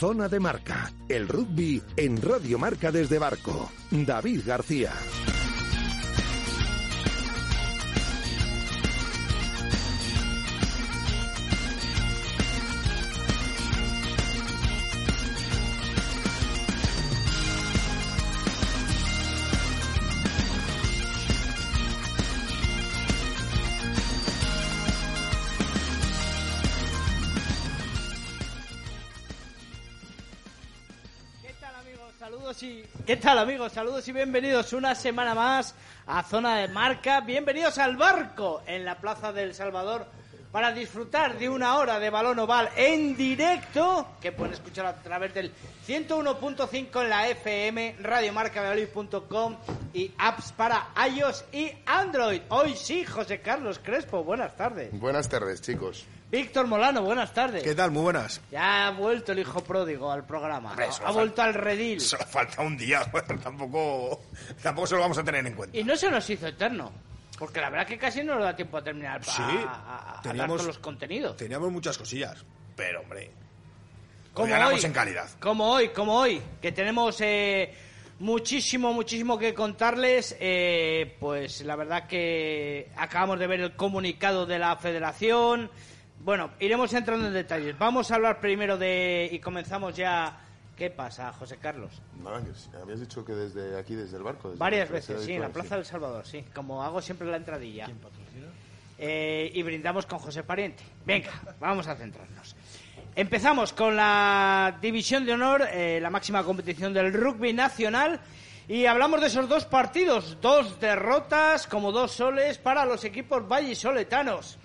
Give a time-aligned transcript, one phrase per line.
[0.00, 3.70] Zona de Marca, el rugby en Radio Marca desde Barco.
[3.90, 4.92] David García.
[33.10, 33.72] ¿Qué tal amigos?
[33.72, 35.74] Saludos y bienvenidos una semana más
[36.06, 37.20] a Zona de Marca.
[37.22, 40.06] Bienvenidos al barco en la Plaza del Salvador
[40.52, 45.34] para disfrutar de una hora de balón oval en directo que pueden escuchar a través
[45.34, 45.50] del
[45.88, 49.56] 101.5 en la FM, radiomarcavalladolid.com
[49.92, 52.42] y apps para iOS y Android.
[52.50, 54.96] Hoy sí, José Carlos Crespo, buenas tardes.
[55.00, 56.06] Buenas tardes, chicos.
[56.30, 57.62] Víctor Molano, buenas tardes.
[57.64, 57.90] ¿Qué tal?
[57.90, 58.40] Muy buenas.
[58.52, 60.70] Ya ha vuelto el hijo pródigo al programa.
[60.70, 62.00] Hombre, ha vuelto al redil.
[62.00, 64.22] Solo falta un día, bueno, tampoco,
[64.62, 65.76] tampoco se lo vamos a tener en cuenta.
[65.76, 66.92] Y no se nos hizo eterno.
[67.36, 70.14] Porque la verdad que casi no nos da tiempo a terminar Sí, a, a- a
[70.14, 71.36] dar teníamos- todos los contenidos.
[71.36, 72.44] Teníamos muchas cosillas,
[72.76, 73.30] pero hombre,
[74.34, 75.28] Como hoy, en calidad.
[75.40, 77.74] Como hoy, como hoy, que tenemos eh,
[78.20, 80.36] muchísimo, muchísimo que contarles.
[80.38, 85.70] eh, pues la verdad que acabamos de ver el comunicado de la federación.
[86.20, 87.78] Bueno, iremos entrando en detalles.
[87.78, 89.28] Vamos a hablar primero de...
[89.32, 90.38] Y comenzamos ya...
[90.76, 92.00] ¿Qué pasa, José Carlos?
[92.22, 94.48] Nada, que sí, habías dicho que desde aquí, desde el barco.
[94.48, 96.42] desde Varias veces, sí, en la Plaza del Salvador, sí.
[96.54, 97.86] Como hago siempre la entradilla.
[98.96, 100.82] Eh, y brindamos con José Pariente.
[101.04, 102.56] Venga, vamos a centrarnos.
[103.14, 108.18] Empezamos con la División de Honor, eh, la máxima competición del rugby nacional.
[108.66, 114.56] Y hablamos de esos dos partidos, dos derrotas como dos soles para los equipos vallisoletanos.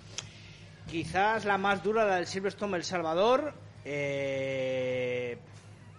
[0.90, 3.52] Quizás la más dura, la del Silverstone El Salvador,
[3.84, 5.36] eh,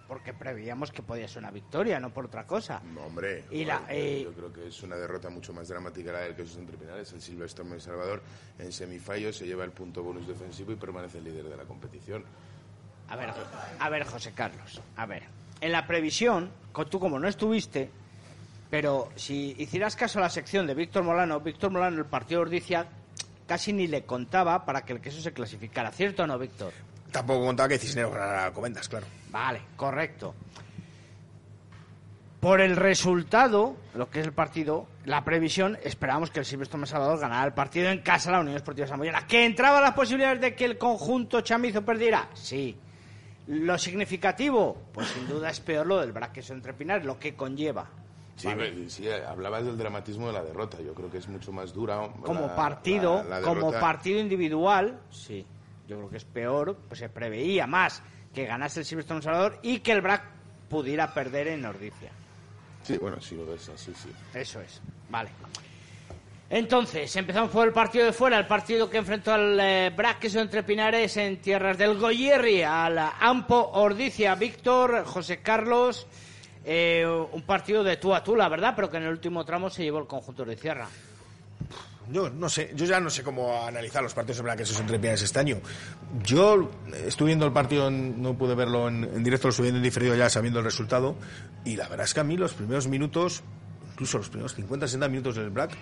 [0.06, 2.80] porque preveíamos que podía ser una victoria, no por otra cosa.
[2.94, 6.20] No, hombre, Y la- eh, yo creo que es una derrota mucho más dramática la
[6.20, 7.12] del que entre finales.
[7.12, 8.22] El Silverstone El Salvador
[8.58, 12.24] en semifallo se lleva el punto bonus defensivo y permanece el líder de la competición.
[13.10, 13.30] A ver,
[13.78, 15.24] a ver, José Carlos, a ver.
[15.60, 16.50] En la previsión,
[16.90, 17.90] tú como no estuviste,
[18.70, 22.44] pero si hicieras caso a la sección de Víctor Molano, Víctor Molano el partido de
[23.48, 26.72] casi ni le contaba para que el queso se clasificara, ¿cierto o no, Víctor?
[27.10, 29.06] Tampoco contaba que Cisneros ganara Comendas, claro.
[29.30, 30.34] Vale, correcto.
[32.38, 37.18] Por el resultado, lo que es el partido, la previsión, esperábamos que el Silvestre Salvador
[37.18, 39.26] ganara el partido en casa la Unión Esportiva Samoyana.
[39.26, 42.28] ¿Que entraba las posibilidades de que el conjunto chamizo perdiera?
[42.34, 42.76] Sí.
[43.48, 47.88] Lo significativo, pues sin duda es peor lo del braqueso entre Pinares, lo que conlleva.
[48.38, 48.70] Sí, Vale.
[48.72, 50.78] me- sí, hablabas del dramatismo de la derrota.
[50.80, 52.08] Yo creo que es mucho más dura.
[52.22, 55.44] Como la- partido, la- la como partido individual, sí.
[55.88, 58.00] Yo creo que es peor, pues se preveía más
[58.32, 60.22] que ganase el Silvestre Salvador y que el BRAC
[60.68, 62.10] pudiera perder en Ordicia.
[62.84, 64.10] Sí, bueno, sí lo ves así, sí.
[64.34, 65.30] Eso es, vale.
[66.50, 70.62] Entonces, empezamos por el partido de fuera, el partido que enfrentó al eh, Braqueso entre
[70.62, 74.34] Pinares en tierras del Goyerri, al Ampo Ordicia.
[74.34, 76.06] Víctor, José Carlos,
[76.70, 79.70] eh, un partido de tú a tú, la verdad, pero que en el último tramo
[79.70, 80.86] se llevó el conjunto de Sierra.
[82.10, 85.20] Yo no sé, yo ya no sé cómo analizar los partidos de esos entre Pianes
[85.22, 85.58] este año.
[86.24, 86.70] Yo
[87.06, 89.82] estuve viendo el partido, en- no pude verlo en, en directo, lo estuve viendo en
[89.84, 91.16] diferido ya sabiendo el resultado.
[91.64, 93.42] Y la verdad es que a mí los primeros minutos,
[93.92, 95.72] incluso los primeros 50, 60 minutos del Black,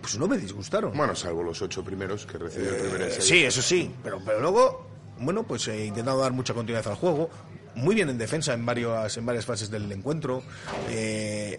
[0.00, 0.96] pues no me disgustaron.
[0.96, 3.22] Bueno, salvo los ocho primeros que recibió el primer Eh, ensayo.
[3.22, 4.86] sí, eso sí, pero, pero luego,
[5.20, 7.30] bueno, pues he intentado dar mucha continuidad al juego.
[7.74, 10.42] Muy bien en defensa en, varios, en varias fases del encuentro.
[10.88, 11.58] eh,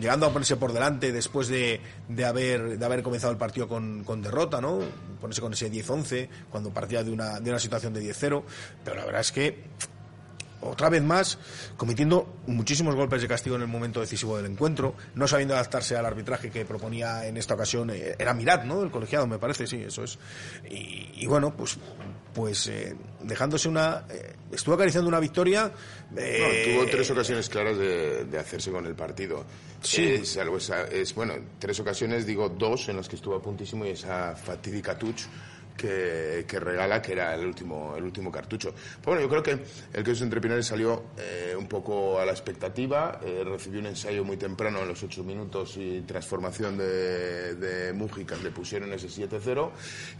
[0.00, 4.04] llegando a ponerse por delante después de, de, haber, de haber comenzado el partido con,
[4.04, 4.80] con derrota, ¿no?
[5.20, 8.42] Ponerse con ese 10-11 cuando partía de una, de una situación de 10-0.
[8.84, 9.64] Pero la verdad es que
[10.62, 11.38] otra vez más
[11.76, 16.06] cometiendo muchísimos golpes de castigo en el momento decisivo del encuentro, no sabiendo adaptarse al
[16.06, 18.82] arbitraje que proponía en esta ocasión, eh, era Mirat, ¿no?
[18.82, 20.18] El colegiado, me parece, sí, eso es.
[20.70, 21.78] Y, bueno, pues
[22.34, 25.70] pues eh, dejándose una eh, estuvo acariciando una victoria
[26.10, 29.44] tuvo tres ocasiones claras de, hacerse con el partido.
[29.80, 30.22] Sí.
[30.92, 34.98] Es, bueno tres ocasiones digo dos en las que estuvo a puntísimo y esa fatídica
[34.98, 35.22] touch
[35.82, 38.74] que, regala, que era el último, el último cartucho.
[39.04, 39.50] bueno, yo creo que
[39.92, 44.24] el Quesos Entre Pinares salió eh, un poco a la expectativa, eh, recibió un ensayo
[44.24, 49.70] muy temprano en los ocho minutos y transformación de, de Mújica, le pusieron ese 7-0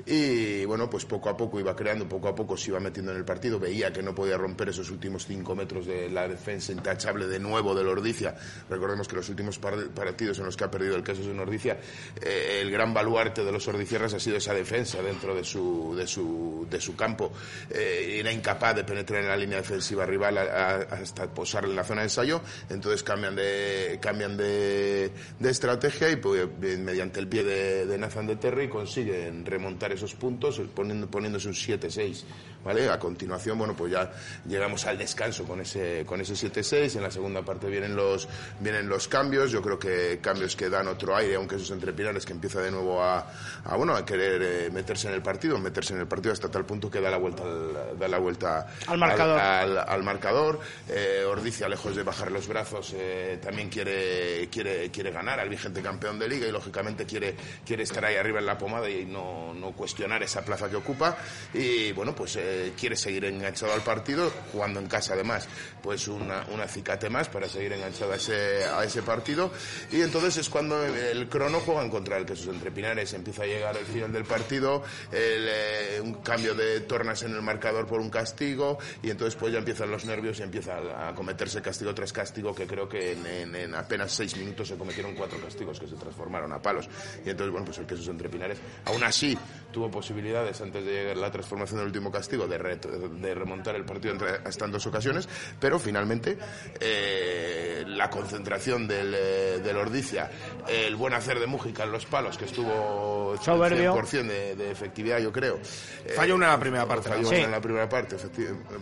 [0.06, 3.18] y bueno, pues poco a poco iba creando, poco a poco se iba metiendo en
[3.18, 7.26] el partido, veía que no podía romper esos últimos cinco metros de la defensa intachable
[7.26, 8.34] de nuevo del Ordicia.
[8.68, 11.78] Recordemos que los últimos partidos en los que ha perdido el Quesos en Ordicia,
[12.20, 15.94] eh, el gran baluarte de los Ordicierras ha sido esa defensa dentro de de su,
[15.96, 17.32] de su, de su campo.
[17.70, 22.00] Eh, era incapaz de penetrar en la línea defensiva rival hasta posar en la zona
[22.00, 22.40] de ensayo,
[22.70, 28.26] entonces cambian de, cambian de, de estrategia y pues, mediante el pie de, de Nathan
[28.26, 32.24] de Terry consiguen remontar esos puntos poniendo, poniéndose un 7-6.
[32.64, 32.88] ¿Vale?
[32.88, 34.10] A continuación, bueno, pues ya
[34.46, 36.96] llegamos al descanso con ese, con ese 7-6.
[36.96, 38.28] En la segunda parte vienen los,
[38.60, 39.50] vienen los cambios.
[39.50, 43.02] Yo creo que cambios que dan otro aire, aunque esos entrepinares que empieza de nuevo
[43.02, 43.26] a,
[43.64, 46.64] a bueno, a querer eh, meterse en el partido, meterse en el partido hasta tal
[46.64, 49.40] punto que da la vuelta al, da la vuelta al marcador.
[49.40, 50.60] Al, marcador.
[50.88, 55.82] Eh, Ordicia, lejos de bajar los brazos, eh, también quiere, quiere, quiere ganar al vigente
[55.82, 59.54] campeón de liga y lógicamente quiere, quiere estar ahí arriba en la pomada y no,
[59.54, 61.16] no cuestionar esa plaza que ocupa.
[61.54, 62.36] Y bueno, pues
[62.78, 65.48] quiere seguir enganchado al partido, jugando en casa además,
[65.82, 69.50] pues una, un acicate más para seguir enganchado a ese, a ese partido.
[69.90, 73.46] Y entonces es cuando el crono juega en contra del que sus entrepinares empieza a
[73.46, 78.10] llegar al final del partido, eh, un cambio de tornas en el marcador por un
[78.10, 82.54] castigo, y entonces pues ya empiezan los nervios y empieza a cometerse castigo tras castigo,
[82.54, 86.60] que creo que en, apenas seis minutos se cometieron cuatro castigos que se transformaron a
[86.60, 86.88] palos.
[87.24, 89.36] Y entonces, bueno, pues el que sus entrepinares, aún así,
[89.72, 94.12] tuvo posibilidades antes de llegar la transformación del último castigo de de remontar el partido
[94.14, 95.28] entre, hasta en dos ocasiones,
[95.58, 96.38] pero finalmente
[96.80, 100.30] eh, la concentración del, eh, del, Ordicia,
[100.68, 105.32] el buen hacer de Mújica en los palos, que estuvo 100% de, de efectividad, yo
[105.32, 105.56] creo.
[106.04, 107.08] Eh, falló una en la primera parte.
[107.08, 108.16] Falló en la primera parte,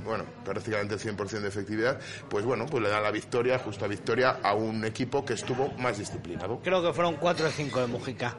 [0.04, 4.38] bueno, prácticamente el 100% de efectividad, pues bueno, pues le da la victoria, justa victoria,
[4.42, 6.60] a un equipo que estuvo más disciplinado.
[6.62, 8.36] Creo que fueron 4 o 5 de Mújica.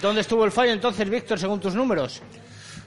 [0.00, 2.22] ¿Dónde estuvo el fallo entonces, Víctor, según tus números?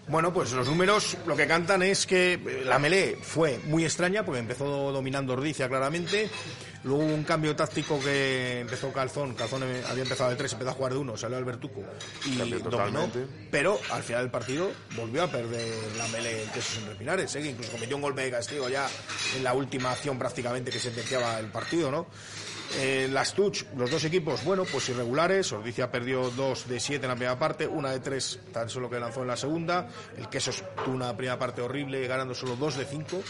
[0.07, 4.23] Bueno, pues los números lo que cantan es que eh, la melee fue muy extraña
[4.23, 6.29] porque empezó dominando Ordicia claramente.
[6.83, 9.33] Luego hubo un cambio táctico que empezó Calzón.
[9.33, 11.83] Calzón había empezado de tres, empezó a jugar de uno, salió Albertuco
[12.25, 13.09] y dominó.
[13.51, 17.41] Pero al final del partido volvió a perder la melee en Quesos en Repinares, ¿eh?
[17.41, 18.87] que incluso cometió un golpe de castigo ya
[19.35, 22.07] en la última acción prácticamente que sentenciaba el partido, ¿no?
[22.79, 25.51] Eh, las touch, los dos equipos, bueno, pues irregulares.
[25.51, 28.99] Ordicia perdió dos de siete en la primera parte, una de tres tan solo que
[28.99, 29.87] lanzó en la segunda.
[30.15, 33.21] El Quesos tuvo una primera parte horrible, ganando solo dos de cinco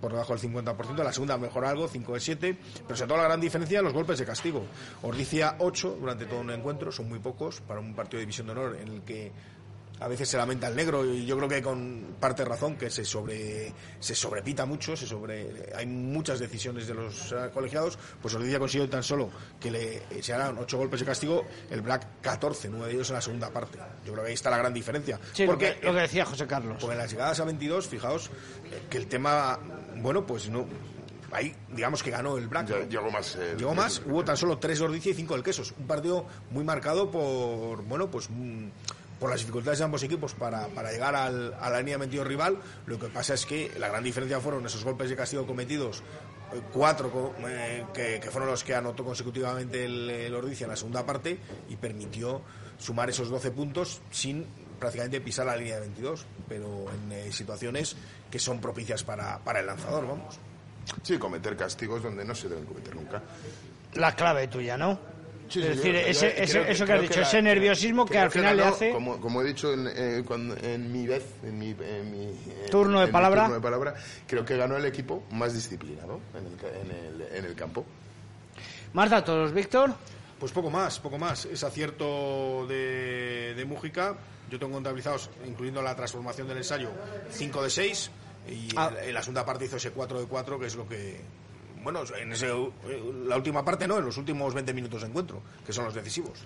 [0.00, 3.24] por debajo del 50%, la segunda mejor algo, 5 de 7, pero sobre todo la
[3.24, 4.64] gran diferencia los golpes de castigo.
[5.02, 8.52] Ordicia 8 durante todo un encuentro, son muy pocos para un partido de división de
[8.52, 9.32] honor en el que
[10.00, 12.90] a veces se lamenta el negro y yo creo que con parte de razón que
[12.90, 18.34] se sobre se sobrepita mucho, se sobre hay muchas decisiones de los eh, colegiados, pues
[18.34, 19.30] Ordizia consiguió tan solo
[19.60, 23.14] que le se hagan ocho golpes de castigo, el Black 14, nueve de ellos en
[23.14, 23.78] la segunda parte.
[24.04, 25.18] Yo creo que ahí está la gran diferencia.
[25.46, 26.76] porque lo que, decía José Carlos.
[26.80, 28.30] Porque en las llegadas a 22, fijaos
[28.70, 29.58] eh, que el tema
[29.96, 30.66] bueno, pues no
[31.30, 32.88] ahí digamos que ganó el Black.
[32.88, 33.36] llegó más.
[33.36, 34.02] Eh, llegó más.
[34.06, 35.74] Hubo tan solo tres Ordicia y cinco del Quesos.
[35.78, 38.28] Un partido muy marcado por, bueno, pues
[39.18, 42.58] por las dificultades de ambos equipos para, para llegar al, a la línea 22 rival.
[42.86, 46.02] Lo que pasa es que la gran diferencia fueron esos golpes de castigo cometidos,
[46.52, 51.04] eh, cuatro eh, que, fueron los que anotó consecutivamente el, el Ordicia en la segunda
[51.04, 52.42] parte y permitió
[52.78, 54.46] sumar esos 12 puntos sin
[54.78, 57.96] prácticamente pisar la línea de 22, pero en eh, situaciones
[58.30, 60.38] que son propicias para, para el lanzador, vamos.
[61.02, 63.22] Sí, cometer castigos donde no se deben cometer nunca.
[63.94, 64.98] La clave tuya, ¿no?
[65.56, 68.92] Es decir, eso que has dicho, ese nerviosismo que, al final le hace.
[68.92, 70.24] Como, como, he dicho en, eh,
[70.62, 71.74] en mi vez, en mi,
[72.70, 73.42] turno, de palabra.
[73.42, 73.94] turno de palabra,
[74.26, 76.52] creo que ganó el equipo más disciplinado en el,
[76.82, 77.84] en el, en el campo.
[78.92, 79.94] ¿Más datos, Víctor?
[80.38, 81.46] Pues poco más, poco más.
[81.46, 84.16] Es acierto de, de Mújica.
[84.50, 86.90] Yo tengo contabilizados, incluyendo la transformación del ensayo,
[87.30, 88.10] 5 de 6.
[88.50, 88.92] Y ah.
[89.02, 91.20] en la segunda parte hizo ese 4 de 4, que es lo que
[91.82, 92.48] bueno, en ese,
[93.26, 96.38] la última parte no, en los últimos 20 minutos de encuentro, que son los decisivos.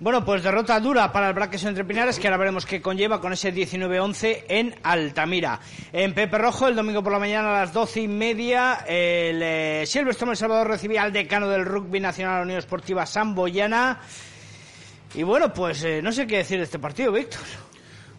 [0.00, 3.32] Bueno, pues derrota dura para el Braques entre Pinares, que ahora veremos qué conlleva con
[3.32, 5.60] ese 19-11 en Altamira.
[5.92, 9.84] En Pepe Rojo, el domingo por la mañana a las doce y media, el eh,
[9.86, 14.00] Silvestre El Salvador recibía al decano del Rugby Nacional Unión Esportiva Samboyana.
[15.14, 17.40] Y bueno, pues eh, no sé qué decir de este partido, Víctor.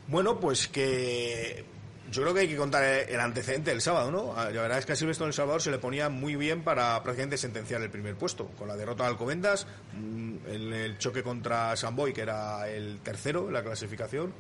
[0.07, 1.65] Bueno, pues que
[2.12, 4.33] yo creo que hay que contar el antecedente del sábado, ¿no?
[4.35, 7.01] Ah, la verdad es que a Silvestre El Salvador se le ponía muy bien para
[7.03, 8.47] prácticamente sentenciar el primer puesto.
[8.57, 13.47] Con la derrota de Alcobendas, mm, el, el choque contra Samboy, que era el tercero
[13.47, 14.33] en la clasificación,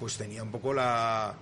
[0.00, 1.34] pues tenía un poco la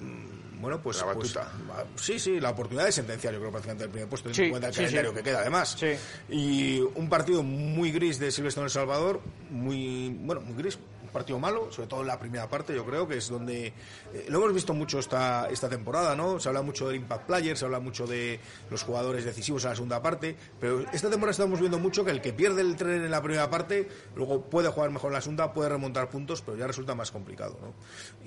[0.00, 3.84] mm, bueno, pues, La pues, ah, sí, sí, la oportunidad de sentenciar, yo creo, prácticamente
[3.84, 5.16] el primer puesto, Sí, teniendo en cuenta el sí, calendario sí.
[5.16, 5.76] que queda, además.
[5.78, 6.34] Sí.
[6.34, 10.78] Y un partido muy gris de Silvestre en El Salvador, muy, bueno, muy gris,
[11.16, 14.38] partido malo, sobre todo en la primera parte, yo creo que es donde eh, lo
[14.38, 16.38] hemos visto mucho esta, esta temporada, ¿no?
[16.38, 18.38] Se habla mucho del impact player, se habla mucho de
[18.70, 22.20] los jugadores decisivos en la segunda parte, pero esta temporada estamos viendo mucho que el
[22.20, 25.54] que pierde el tren en la primera parte, luego puede jugar mejor en la segunda,
[25.54, 27.72] puede remontar puntos, pero ya resulta más complicado, ¿no?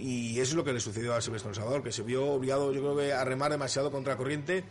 [0.03, 2.81] Y eso es lo que le sucedió a Silvestre Salvador, que se vio obligado, yo
[2.81, 4.63] creo que a remar demasiado contra corriente.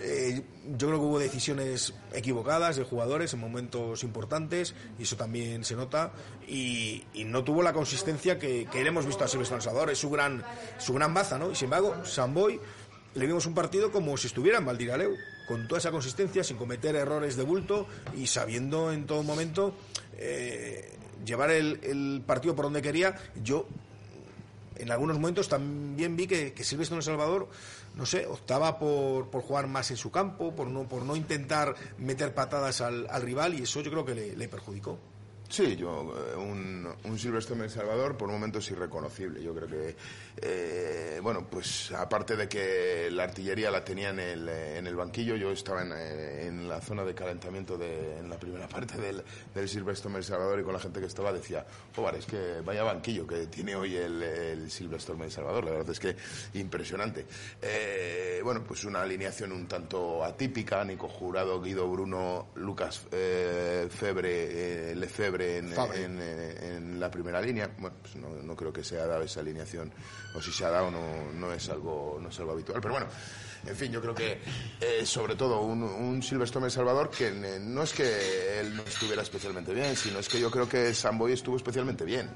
[0.00, 0.42] Eh,
[0.76, 5.74] yo creo que hubo decisiones equivocadas de jugadores en momentos importantes y eso también se
[5.74, 6.12] nota
[6.46, 10.44] y, no tuvo la consistencia que, le hemos visto a Silvestre Salvador es su gran
[10.78, 11.50] su gran baza ¿no?
[11.50, 12.60] y sin embargo Samboy
[13.14, 15.16] le vimos un partido como si estuviera en Valdiraleu
[15.48, 19.74] con toda esa consistencia sin cometer errores de bulto y sabiendo en todo momento
[20.16, 23.66] eh, llevar el, partido por donde quería yo
[24.76, 27.48] en algunos momentos también vi que, que Silvestre Salvador,
[27.98, 31.74] no sé, optaba por, por jugar más en su campo, por no, por no intentar
[31.98, 34.98] meter patadas al, al rival y eso yo creo que le, le perjudicó.
[35.48, 39.42] Sí, yo, eh, un, un El Salvador por momentos irreconocible.
[39.42, 39.96] Yo creo que,
[40.36, 44.94] eh, bueno, pues aparte de que la artillería la tenía en el, eh, en el
[44.94, 49.22] banquillo, yo estaba en, en la zona de calentamiento de, en la primera parte del,
[49.54, 49.64] del
[50.16, 51.64] El Salvador y con la gente que estaba decía,
[51.96, 55.64] joder, es que vaya banquillo que tiene hoy el, el El Salvador.
[55.64, 56.14] La verdad es que
[56.54, 57.24] impresionante.
[57.62, 64.92] Eh, bueno, pues una alineación un tanto atípica, Nico Jurado, Guido Bruno, Lucas eh, Febre,
[64.92, 64.94] eh,
[65.40, 66.04] En, Fabre.
[66.04, 67.70] en, en la primera línea.
[67.78, 69.92] Bueno, pues no, no creo que se ha dado esa alineación,
[70.34, 72.80] o si se ha dado no, no, es, algo, no es algo habitual.
[72.80, 73.06] Pero bueno,
[73.66, 74.40] en fin, yo creo que
[74.80, 78.82] eh, sobre todo un, un Silvestre El Salvador que eh, no es que él no
[78.82, 82.28] estuviera especialmente bien, sino es que yo creo que Samboy estuvo especialmente bien.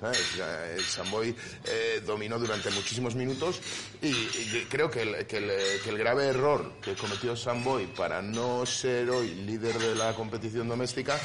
[0.00, 0.20] ¿sabes?
[0.32, 3.60] O sea, el Samboy eh, dominó durante muchísimos minutos
[4.02, 5.50] y, y creo que el, que, el,
[5.82, 10.68] que el grave error que cometió Samboy para no ser hoy líder de la competición
[10.68, 11.18] doméstica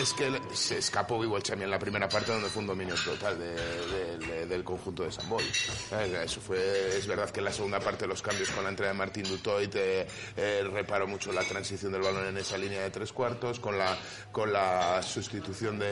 [0.00, 2.94] es que se escapó vivo el Chami en la primera parte donde fue un dominio
[3.04, 5.44] total de- de- de- del conjunto de Samboy.
[5.88, 6.12] ¿sabes?
[6.14, 8.94] Eso fue, es verdad que en la segunda parte los cambios con la entrada de
[8.98, 10.06] Martín Dutoit eh,
[10.36, 13.96] eh, reparó mucho la transición del balón en esa línea de tres cuartos con la
[14.30, 15.90] con la sustitución de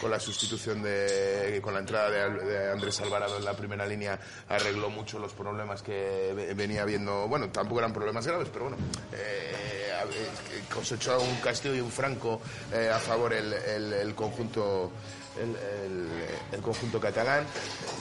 [0.00, 4.18] con la sustitución de con la entrada de, Andrés Alvarado en la primera línea
[4.48, 7.28] arregló mucho los problemas que ve- venía habiendo.
[7.28, 8.78] Bueno tampoco eran problemas graves pero bueno
[9.12, 12.40] eh, eh, cosechó un Castillo y un Franco
[12.72, 14.92] a favor el, el- el conjunto
[15.40, 17.46] el, conjunto catalán.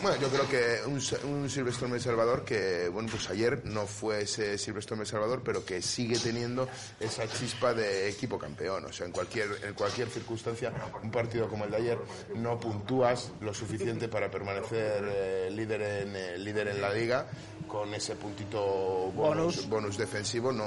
[0.01, 4.23] Bueno, yo creo que un, un Silvestre El Salvador que, bueno, pues ayer no fue
[4.23, 6.67] ese Silvestre El Salvador, pero que sigue teniendo
[6.99, 8.85] esa chispa de equipo campeón.
[8.85, 11.97] O sea, en cualquier, en cualquier circunstancia, un partido como el de ayer
[12.35, 17.27] no puntúas lo suficiente para permanecer eh, líder, en, eh, líder en la liga
[17.69, 18.59] con ese puntito
[19.15, 19.69] bonus, Bonus.
[19.69, 20.65] bonus defensivo no,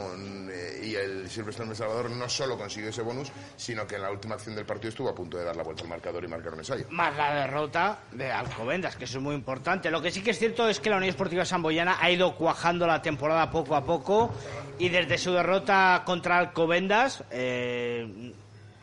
[0.51, 4.11] eh, y el Silvestre El Salvador no solo consiguió ese bonus, sino que en la
[4.11, 6.53] última acción del partido estuvo a punto de dar la vuelta al marcador y marcar
[6.53, 6.87] un ensayo.
[6.91, 9.91] Más la derrota de Alcobendas, que eso es muy importante.
[9.91, 12.87] Lo que sí que es cierto es que la Unión Esportiva Samboyana ha ido cuajando
[12.87, 14.31] la temporada poco a poco
[14.79, 18.33] y desde su derrota contra Alcobendas, eh,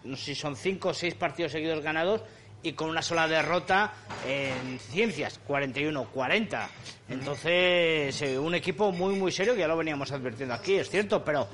[0.03, 2.21] no sé si son cinco o seis partidos seguidos ganados
[2.63, 3.93] y con una sola derrota
[4.27, 6.67] en ciencias, 41-40.
[7.09, 11.23] Entonces, eh, un equipo muy, muy serio, que ya lo veníamos advirtiendo aquí, es cierto,
[11.23, 11.47] pero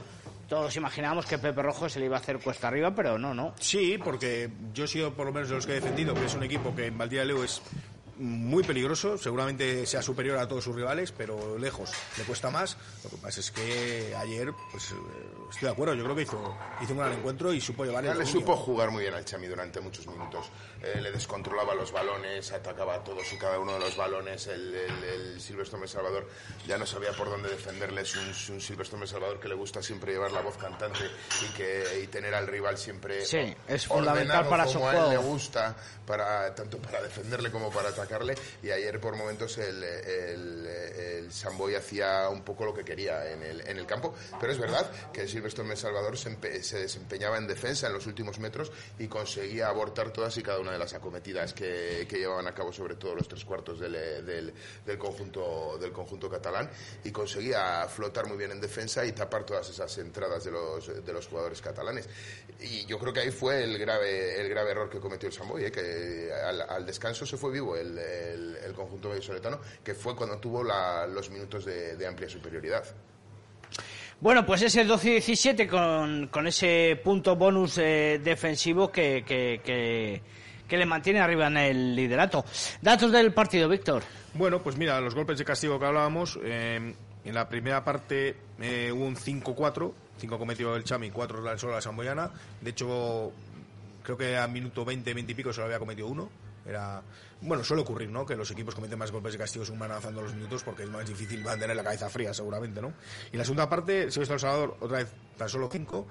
[0.48, 3.54] todos imaginábamos que Pepe Rojo se le iba a hacer cuesta arriba, pero no, no.
[3.60, 6.36] Sí, porque yo he sido por lo menos de los que he defendido que es
[6.36, 7.62] un equipo que en Valdía Leo es
[8.18, 12.78] muy peligroso, seguramente sea superior a todos sus rivales, pero lejos, le cuesta más.
[13.04, 14.96] Lo que pasa es que ayer, pues eh,
[15.50, 18.12] estoy de acuerdo, yo creo que hizo, hizo un gran encuentro y supo llevar el
[18.12, 18.40] le dominio.
[18.40, 20.46] supo jugar muy bien al Chami durante muchos minutos.
[20.82, 24.48] Eh, le descontrolaba los balones, atacaba a todos y cada uno de los balones.
[24.48, 26.30] El, el, el Silvestre Me Salvador
[26.68, 28.02] ya no sabía por dónde defenderle.
[28.02, 31.00] Es un, un Silvestre Me Salvador que le gusta siempre llevar la voz cantante
[31.44, 35.18] y, que, y tener al rival siempre Sí, es fundamental para su como él le
[35.18, 35.22] juego.
[35.24, 38.05] gusta, para, tanto para defenderle como para atacar.
[38.62, 43.44] Y ayer por momentos el, el, el Samboy hacía un poco lo que quería en
[43.44, 47.88] el, en el campo, pero es verdad que Silverstone Salvador se, se, desempeñaba en defensa
[47.88, 52.06] en los últimos metros y conseguía abortar todas y cada una de las acometidas que,
[52.10, 54.54] que llevaban a cabo sobre todo los tres cuartos del, del,
[54.86, 56.70] del, conjunto, del conjunto catalán
[57.04, 61.14] y conseguía flotar muy bien en defensa y tapar todas esas entradas de los, de
[61.14, 62.08] los jugadores catalanes.
[62.60, 65.66] Y yo creo que ahí fue el grave, el grave error que cometió el Samboy,
[65.66, 65.72] ¿eh?
[65.72, 71.08] que al, descanso se fue vivo el, el, conjunto vallisoletano, que fue cuando tuvo la,
[71.08, 72.84] los minutos de, de, amplia superioridad.
[74.20, 80.22] Bueno, pues es el 12-17 con, con, ese punto bonus eh, defensivo que, que, que,
[80.68, 82.46] que, le mantiene arriba en el liderato.
[82.82, 84.04] Datos del partido, Víctor.
[84.34, 86.94] Bueno, pues mira, los golpes de castigo que hablábamos, eh,
[87.26, 91.74] en la primera parte eh, hubo un 5-4, 5 cometió el Chami, 4 la solo
[91.74, 92.32] la Samboyana.
[92.62, 93.32] De hecho,
[94.04, 96.30] creo que a minuto 20, 20 y pico se lo había cometido uno.
[96.66, 97.02] Era,
[97.42, 98.26] bueno, suele ocurrir, ¿no?
[98.26, 100.90] Que los equipos cometen más golpes de castigo según van avanzando los minutos porque es
[100.90, 102.94] más difícil mantener la cabeza fría, seguramente, ¿no?
[103.32, 106.08] Y la segunda parte, se El Salvador, otra vez, tan solo 5.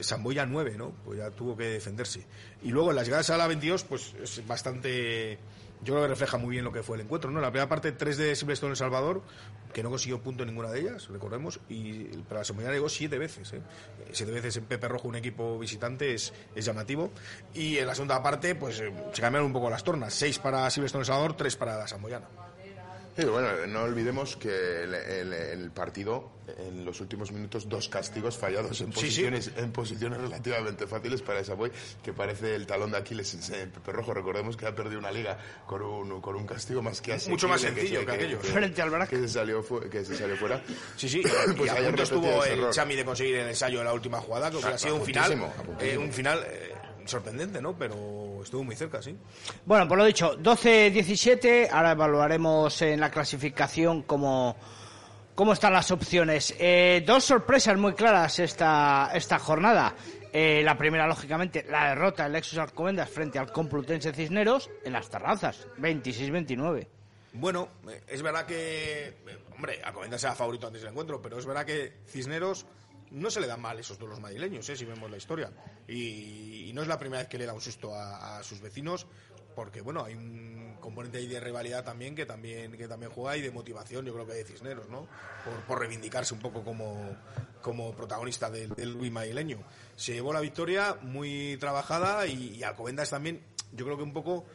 [0.00, 0.92] Samboya 9, ¿no?
[1.04, 2.24] Pues ya tuvo que defenderse.
[2.62, 5.38] Y luego en las llegadas a la 22, pues es bastante
[5.82, 7.30] yo creo que refleja muy bien lo que fue el encuentro.
[7.30, 7.40] ¿no?
[7.40, 9.22] La primera parte, 3 de Silverstone en El Salvador,
[9.72, 13.18] que no consiguió punto en ninguna de ellas, recordemos, y para la semana llegó siete
[13.18, 13.52] veces.
[13.54, 13.62] ¿eh?
[14.12, 17.10] Siete veces en Pepe Rojo, un equipo visitante, es, llamativo.
[17.54, 20.68] Y en la segunda parte, pues eh, se cambiaron un poco las tornas: seis para
[20.70, 22.49] Silverstone El Salvador, tres para la Samboyana.
[23.16, 28.38] Sí, bueno, no olvidemos que el, el, el, partido, en los últimos minutos, dos castigos
[28.38, 29.60] fallados en posiciones, sí, sí.
[29.60, 31.70] En posiciones relativamente fáciles para esa boy,
[32.02, 34.14] que parece el talón de Aquiles en Pepe Rojo.
[34.14, 37.30] Recordemos que ha perdido una liga con un, con un castigo más que así.
[37.30, 38.40] Mucho más sencillo que, que, que aquello.
[38.40, 40.62] Frente al Que se salió, que se salió fuera.
[40.96, 41.22] Sí, sí.
[41.56, 44.50] pues y a punto estuvo el Chami de conseguir el ensayo en la última jugada,
[44.50, 45.52] que hubiera sido un final.
[45.80, 46.44] Eh, un final.
[46.46, 46.74] Eh,
[47.10, 47.76] sorprendente, ¿no?
[47.76, 47.96] Pero
[48.44, 49.16] estuvo muy cerca, sí.
[49.64, 54.56] Bueno, por lo dicho, 12-17, ahora evaluaremos en la clasificación cómo,
[55.34, 56.54] cómo están las opciones.
[56.58, 59.94] Eh, dos sorpresas muy claras esta, esta jornada.
[60.32, 65.08] Eh, la primera, lógicamente, la derrota del Lexus Alcobendas frente al Complutense Cisneros en las
[65.08, 66.86] terrazas, 26-29.
[67.32, 67.68] Bueno,
[68.08, 69.14] es verdad que,
[69.54, 72.66] hombre, Alcobendas era favorito antes del encuentro, pero es verdad que Cisneros
[73.10, 74.76] no se le dan mal esos duelos madrileños, ¿eh?
[74.76, 75.50] si vemos la historia.
[75.88, 79.06] Y, no es la primera vez que le da un susto a, sus vecinos,
[79.56, 83.42] porque bueno, hay un componente ahí de rivalidad también que también que también juega y
[83.42, 85.08] de motivación, yo creo que de Cisneros, ¿no?
[85.66, 87.16] Por, reivindicarse un poco como,
[87.60, 89.58] como protagonista del, del Luis madrileño.
[89.96, 94.46] Se llevó la victoria muy trabajada y, y Alcobendas también, yo creo que un poco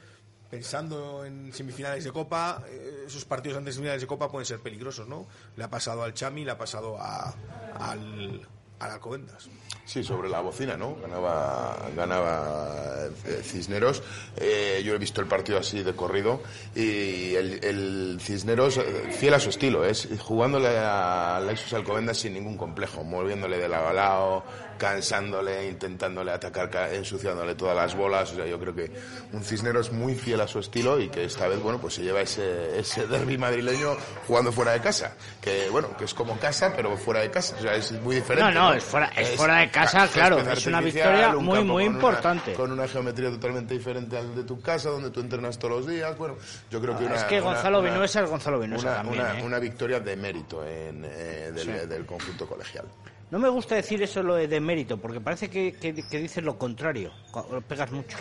[0.50, 2.64] pensando en semifinales de Copa,
[3.06, 5.26] esos partidos antes de semifinales de Copa pueden ser peligrosos, ¿no?
[5.56, 7.34] Le ha pasado al Chami, le ha pasado a,
[7.80, 8.48] al,
[8.80, 9.50] a Alcobendas.
[9.86, 10.96] Sí, sobre la bocina, ¿no?
[10.96, 13.08] Ganaba, ganaba
[13.44, 14.02] Cisneros.
[14.36, 16.42] Eh, yo he visto el partido así de corrido
[16.74, 18.80] y el, el Cisneros,
[19.12, 23.90] fiel a su estilo, es jugándole a Lexus Alcobendas sin ningún complejo, moviéndole de lado
[23.90, 24.44] a lado,
[24.78, 28.32] cansándole, intentándole atacar, ensuciándole todas las bolas.
[28.32, 28.92] O sea, yo creo que
[29.34, 32.22] un Cisneros muy fiel a su estilo y que esta vez, bueno, pues se lleva
[32.22, 33.96] ese, ese derby madrileño
[34.28, 35.16] jugando fuera de casa.
[35.42, 37.56] Que, bueno, que es como casa, pero fuera de casa.
[37.58, 38.54] O sea, es muy diferente.
[38.54, 38.74] No, no, ¿no?
[38.76, 40.40] es fuera, es, es fuera de casa, claro.
[40.40, 42.52] Es una victoria un muy, muy con importante.
[42.52, 45.88] Una, con una geometría totalmente diferente al de tu casa, donde tú entrenas todos los
[45.88, 46.18] días.
[46.18, 46.36] Bueno,
[46.70, 49.22] yo creo que una, Es que Gonzalo una, Vinuesa es Gonzalo Vinuesa una, también.
[49.22, 49.44] Una, ¿eh?
[49.44, 51.88] una victoria de mérito en, eh, del, sí.
[51.88, 52.86] del conjunto colegial.
[53.32, 56.58] No me gusta decir eso lo de, mérito, porque parece que, que, que, dices lo
[56.58, 57.12] contrario,
[57.52, 58.18] lo pegas mucho.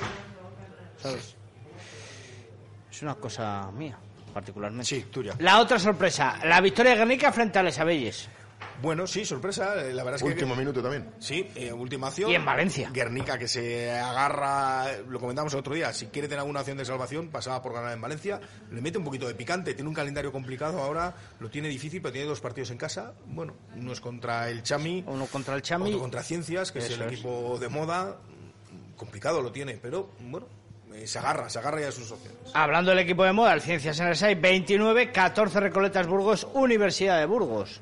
[0.96, 1.36] ¿Sabes?
[2.90, 3.98] Es una cosa mía,
[4.32, 4.86] particularmente.
[4.86, 5.34] Sí, tuya.
[5.40, 8.28] La otra sorpresa, la victoria de Guernica frente a Les Abelles.
[8.82, 9.74] Bueno, sí, sorpresa.
[9.74, 10.28] La verdad es que.
[10.28, 11.10] Último minuto también.
[11.18, 12.30] Sí, eh, última acción.
[12.30, 12.90] Y en Valencia.
[12.92, 16.84] Guernica que se agarra, lo comentamos el otro día, si quiere tener alguna acción de
[16.84, 18.40] salvación, pasaba por ganar en Valencia.
[18.70, 22.12] Le mete un poquito de picante, tiene un calendario complicado ahora, lo tiene difícil, pero
[22.12, 23.14] tiene dos partidos en casa.
[23.26, 25.04] Bueno, uno es contra el Chami.
[25.06, 25.90] Uno contra el Chami.
[25.90, 28.18] Otro contra Ciencias, que Eso es el equipo de moda.
[28.96, 30.46] Complicado lo tiene, pero bueno,
[30.94, 32.38] eh, se agarra, se agarra ya sus opciones.
[32.54, 37.18] Hablando del equipo de moda, el Ciencias en el 6, 29, 14 Recoletas Burgos, Universidad
[37.18, 37.80] de Burgos.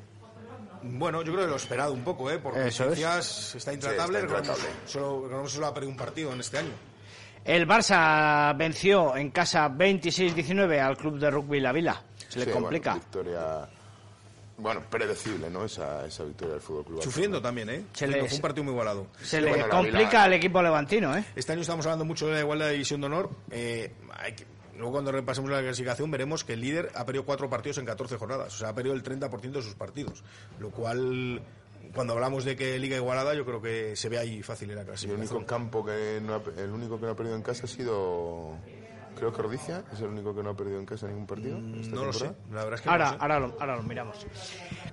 [0.83, 2.39] Bueno, yo creo que lo he esperado un poco, ¿eh?
[2.39, 3.55] Porque Eso es.
[3.55, 4.69] está intratable, sí, está intratable.
[4.85, 6.71] Solo, solo ha perdido un partido en este año.
[7.45, 12.01] El Barça venció en casa 26-19 al club de rugby La Vila.
[12.29, 12.91] Se le sí, complica.
[12.91, 13.69] Bueno, victoria
[14.57, 15.65] bueno, predecible, ¿no?
[15.65, 17.03] Esa, esa victoria del Fútbol Club.
[17.03, 17.85] Sufriendo también, ¿eh?
[17.93, 19.07] Se le, fue un partido muy igualado.
[19.21, 21.25] Se le bueno, complica al equipo levantino, ¿eh?
[21.35, 23.29] Este año estamos hablando mucho de la igualdad de división de honor.
[23.49, 24.45] Eh, hay que,
[24.77, 28.17] luego cuando repasemos la clasificación veremos que el líder ha perdido cuatro partidos en 14
[28.17, 28.55] jornadas.
[28.55, 30.23] O sea, ha perdido el 30% de sus partidos.
[30.59, 31.41] Lo cual
[31.93, 34.85] cuando hablamos de que liga igualada, yo creo que se ve ahí fácil en la
[34.85, 35.21] clasificación.
[35.21, 37.65] Y el único campo que no ha, el único que no ha perdido en casa
[37.65, 38.57] ha sido
[39.31, 41.57] creo que Ordicia es el único que no ha perdido en casa ningún partido.
[41.79, 42.53] esta No lo sé, temporada.
[42.53, 43.21] la verdad es que Ahora, no lo sé.
[43.23, 44.27] ahora, lo, ahora lo miramos.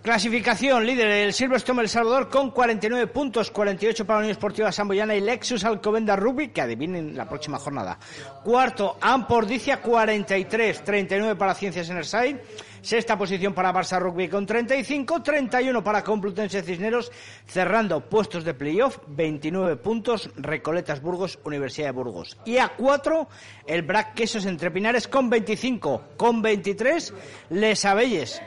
[0.03, 5.15] Clasificación, líder el Silverstone El Salvador con 49 puntos, 48 para la Unión Esportiva Samboyana
[5.15, 7.99] y Lexus Alcobenda Rugby, que adivinen la próxima jornada.
[8.43, 12.41] Cuarto, Ampordicia 43, 39 para Ciencias Enerside.
[12.83, 17.13] Sexta posición para Barça Rugby con 35, 31 para Complutense Cisneros,
[17.47, 22.39] cerrando puestos de playoff, 29 puntos, Recoletas Burgos, Universidad de Burgos.
[22.45, 23.29] Y a 4,
[23.67, 27.15] el Brac Quesos Entre Pinares con 25, con 23,
[27.51, 28.41] Les Abelles.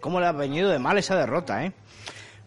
[0.00, 1.72] ¿Cómo le ha venido de mal esa derrota, eh?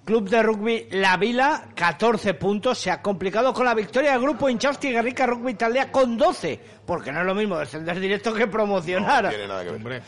[0.10, 2.80] Club de Rugby La Vila, 14 puntos.
[2.80, 6.60] Se ha complicado con la victoria del grupo Inchausti Guerrica Rugby Taldea con 12.
[6.84, 9.26] Porque no es lo mismo descender directo que promocionar.
[9.26, 9.76] No tiene nada que ver.
[9.76, 10.02] Hombre,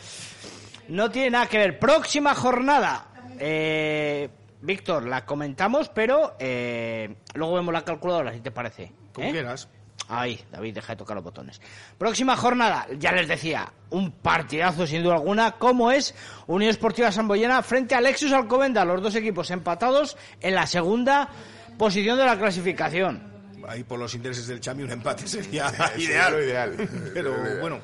[0.92, 1.78] No tiene nada que ver.
[1.78, 3.06] Próxima jornada.
[3.38, 4.28] Eh,
[4.60, 8.92] Víctor, la comentamos, pero eh, luego vemos la calculadora, si te parece.
[9.14, 9.32] como ¿Eh?
[9.32, 9.68] quieras.
[10.08, 11.60] Ay, David, deja de tocar los botones.
[11.96, 16.14] Próxima jornada, ya les decía, un partidazo sin duda alguna, como es
[16.46, 21.30] Unión Esportiva Samboyana frente a Lexus Alcobenda, los dos equipos empatados en la segunda
[21.78, 23.32] posición de la clasificación.
[23.66, 26.32] Ahí por los intereses del Chami un empate sería Sería ideal.
[26.32, 26.88] lo ideal.
[27.14, 27.78] Pero bueno,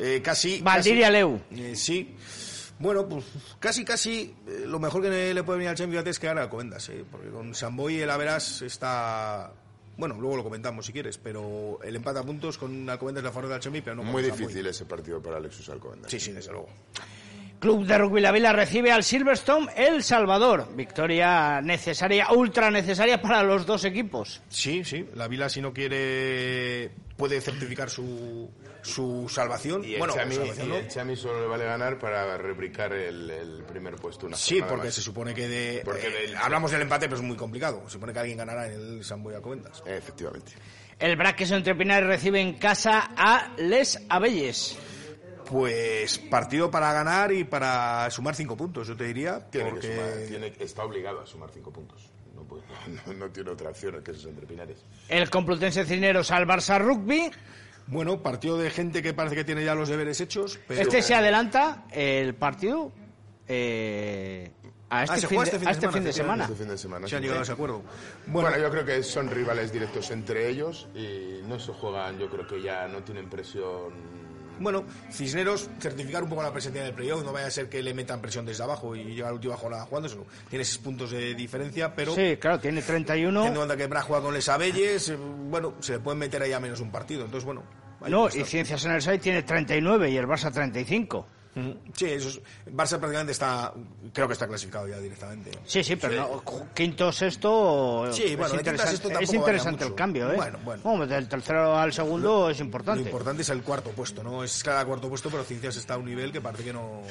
[0.00, 0.60] eh, casi...
[0.60, 1.40] Valdiria casi- Leu.
[1.52, 2.14] Eh, sí.
[2.78, 3.24] Bueno, pues
[3.58, 6.88] casi, casi eh, lo mejor que le puede venir al fíjate, es que gane Alcobendas,
[6.88, 9.52] eh, porque con Samboy el Averas está...
[9.98, 13.50] Bueno, luego lo comentamos si quieres, pero el empate a puntos con Alcobendas la favor
[13.50, 16.10] del Chami, pero no Muy difícil ese partido para Alexus Alcobendas.
[16.10, 16.68] Sí, sí, desde luego.
[17.58, 20.68] Club de Rugby La Vila recibe al Silverstone El Salvador.
[20.74, 24.40] Victoria necesaria, ultra necesaria para los dos equipos.
[24.48, 28.50] Sí, sí, la Vila si no quiere puede certificar su,
[28.82, 29.84] su salvación.
[29.84, 33.62] Y el, bueno, Chami, salvación, el Chami solo le vale ganar para replicar el, el
[33.64, 34.94] primer puesto una Sí, porque más.
[34.94, 35.82] se supone que de.
[35.84, 37.82] Porque eh, del- hablamos del empate, pero es muy complicado.
[37.86, 39.82] Se supone que alguien ganará en el Samboy Alcobendas.
[39.86, 40.52] Efectivamente.
[40.98, 44.76] El Braqueso entre Pinares recibe en casa a Les Abelles.
[45.46, 49.48] Pues partido para ganar y para sumar cinco puntos, yo te diría.
[49.50, 52.08] Tiene porque- que sumar, tiene, está obligado a sumar cinco puntos.
[52.40, 52.62] No, puede-
[53.06, 54.84] no- no tiene otra opción que esos entre Pinares.
[55.08, 57.30] El Complutense Cisneros al Barça Rugby.
[57.86, 60.58] Bueno, partido de gente que parece que tiene ya los deberes hechos.
[60.68, 60.80] Pero...
[60.80, 62.92] Este se adelanta el partido
[63.48, 64.50] eh,
[64.90, 66.44] a este, Ah, fin, de, este fin a de este semana, fin de semana.
[66.44, 67.08] Este fin de semana.
[67.08, 67.82] Se han llegado a ese acuerdo.
[68.26, 72.46] Bueno, yo creo que son rivales directos entre ellos y no se juegan, yo creo
[72.46, 74.19] que ya no tienen presión.
[74.60, 77.82] Bueno, Cisneros, certificar un poco la presencia en el playoff, no vaya a ser que
[77.82, 81.10] le metan presión desde abajo y llegar a la última jornada jugando, tiene seis puntos
[81.10, 83.40] de diferencia, pero Sí, claro, tiene 31.
[83.40, 86.42] teniendo en cuenta que Bra juega con Les Abelles, eh, bueno, se le pueden meter
[86.42, 87.62] ahí a menos un partido, entonces bueno.
[88.06, 88.44] No, y.
[88.44, 91.26] Ciencias en el SAI tiene 39 y el Barça 35.
[91.94, 92.40] Sí, eso es,
[92.72, 93.72] Barça prácticamente está,
[94.12, 95.50] creo que está clasificado ya directamente.
[95.64, 98.12] Sí, sí, pero no, quinto, sexto.
[98.12, 100.36] Sí, es bueno, interesante, sexto es interesante el cambio, ¿eh?
[100.36, 100.82] Bueno, bueno.
[100.84, 103.02] Vamos, del tercero al segundo es Lo importante.
[103.02, 104.44] importante es el cuarto puesto, ¿no?
[104.44, 107.02] Es cada cuarto puesto, pero Ciencias está a un nivel que parece que no,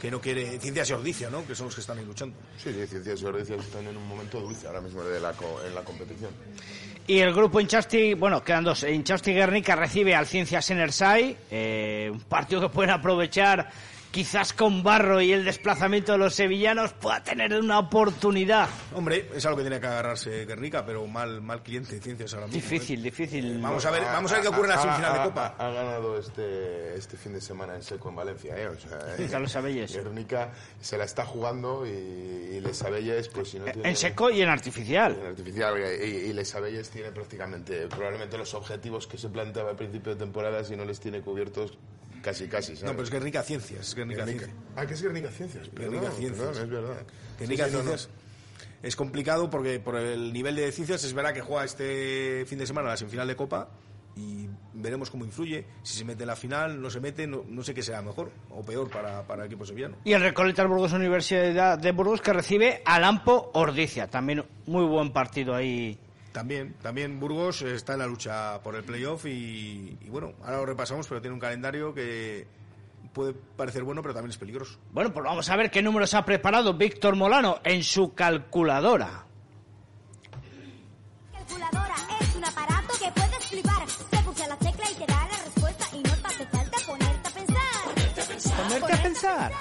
[0.00, 0.58] que no quiere.
[0.60, 1.46] Ciencias y Ordicia, ¿no?
[1.46, 2.36] Que son los que están ahí luchando.
[2.56, 5.60] Sí, sí, Ciencias y Ordicias están en un momento dulce ahora mismo de la, co-
[5.66, 6.30] en la competición.
[7.06, 8.84] Y el grupo Inchasti, bueno, quedan dos.
[8.84, 13.68] Inchasti Guernica recibe al Ciencias Enersai, eh, un partido que pueden aprovechar
[14.10, 18.68] quizás con Barro y el desplazamiento de los sevillanos pueda tener una oportunidad.
[18.94, 22.46] Hombre, es algo que tiene que agarrarse Guernica, pero mal, mal cliente de Ciencias ahora
[22.46, 22.60] mismo.
[22.60, 23.58] Difícil, difícil.
[23.60, 25.54] Vamos a ver, vamos a ver qué ocurre en la semifinal de Copa.
[25.58, 28.68] Ha, ha ganado este, este fin de semana en seco en Valencia, ¿eh?
[28.68, 29.92] O sea, eh, Carlos Abelles.
[29.94, 33.88] Guernica se la está jugando y, y Les Abelles, pues si no tiene...
[33.88, 35.16] En seco y en artificial.
[35.20, 39.76] en artificial y, y Les Abelles tiene prácticamente probablemente los objetivos que se planteaba al
[39.76, 41.78] principio de temporada si no les tiene cubiertos
[42.22, 42.84] casi casi ¿sabes?
[42.84, 44.46] No, pero es Guernica Ciencias, es Guernica, Guernica.
[44.46, 44.72] Ciencias.
[44.76, 45.70] Ah, que es Guernica Ciencias.
[45.72, 46.46] Guernica Perdón, Ciencias.
[46.46, 47.06] perdón, es verdad.
[47.38, 47.88] Guernica Sí, sí, no, no.
[47.90, 48.10] Ciencias
[48.82, 52.66] es complicado porque por el nivel de Ciencias es verdad que juega este fin de
[52.66, 53.68] semana la semifinal de Copa
[54.16, 55.66] y veremos cómo influye.
[55.82, 58.30] Si se mete en la final, no se mete, no, no sé qué será mejor
[58.50, 59.96] o peor para, para el equipo sevillano.
[60.04, 64.08] Y el Recoletas Burgos Universidad de Burgos que recibe al Ampo Ordicia.
[64.08, 65.98] También muy buen partido ahí.
[66.32, 70.66] También, también Burgos está en la lucha por el playoff y, y bueno, ahora lo
[70.66, 72.46] repasamos, pero tiene un calendario que
[73.12, 74.78] puede parecer bueno, pero también es peligroso.
[74.92, 79.26] Bueno, pues vamos a ver qué números ha preparado Víctor Molano en su calculadora.
[81.32, 83.88] Calculadora es un aparato que puedes flipar.
[83.88, 87.28] Se pulsa la tecla y te da la respuesta y no te hace falta ponerte
[87.28, 88.62] a pensar.
[88.62, 89.52] Ponerte a pensar.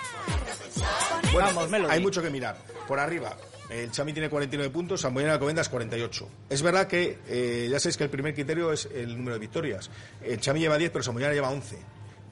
[1.12, 1.93] Ponerte a Vamos, Melody.
[1.93, 2.58] Hay mucho que mirar.
[2.88, 3.36] Por arriba,
[3.69, 6.29] el Chami tiene 49 puntos, Samboyana Alcobendas 48.
[6.49, 9.91] Es verdad que eh, ya sabéis que el primer criterio es el número de victorias.
[10.23, 11.77] El Chami lleva 10, pero Samboyana lleva 11.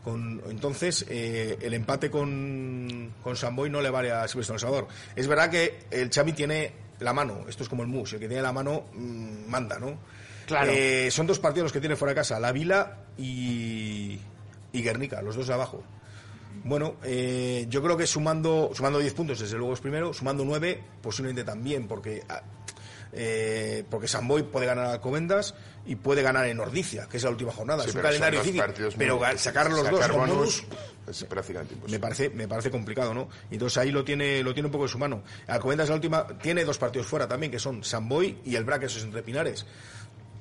[0.04, 4.88] Con, entonces, eh, el empate con, con Samboy no le vale a Silvestre El Salvador.
[5.15, 8.28] Es verdad que el Chami tiene la mano, esto es como el mus, el que
[8.28, 10.00] tiene la mano mm, manda, ¿no?
[10.47, 10.71] Claro.
[10.71, 14.17] Eh, son dos partidos los que tiene fuera de casa, la Vila y...
[14.71, 15.84] y Guernica, los dos de abajo.
[16.64, 20.84] Bueno, eh, yo creo que sumando sumando 10 puntos, desde luego es primero, sumando 9,
[21.02, 22.42] posiblemente también, porque ah,
[23.14, 25.56] eh, porque Samboy puede ganar a Covendas
[25.86, 27.84] y puede ganar en Ordicia, que es la última jornada.
[27.84, 30.66] Sí, es un calendario dos difícil, pero sacar los dos Sacar con bonus bonus
[31.08, 33.30] es prácticamente me parece me parece complicado, ¿no?
[33.50, 35.24] Y Entonces ahí lo tiene lo tiene un poco de su mano.
[35.48, 39.04] Alcobendas la última tiene dos partidos fuera también, que son Samboy y el Braque, esos
[39.04, 39.66] entre Pinares.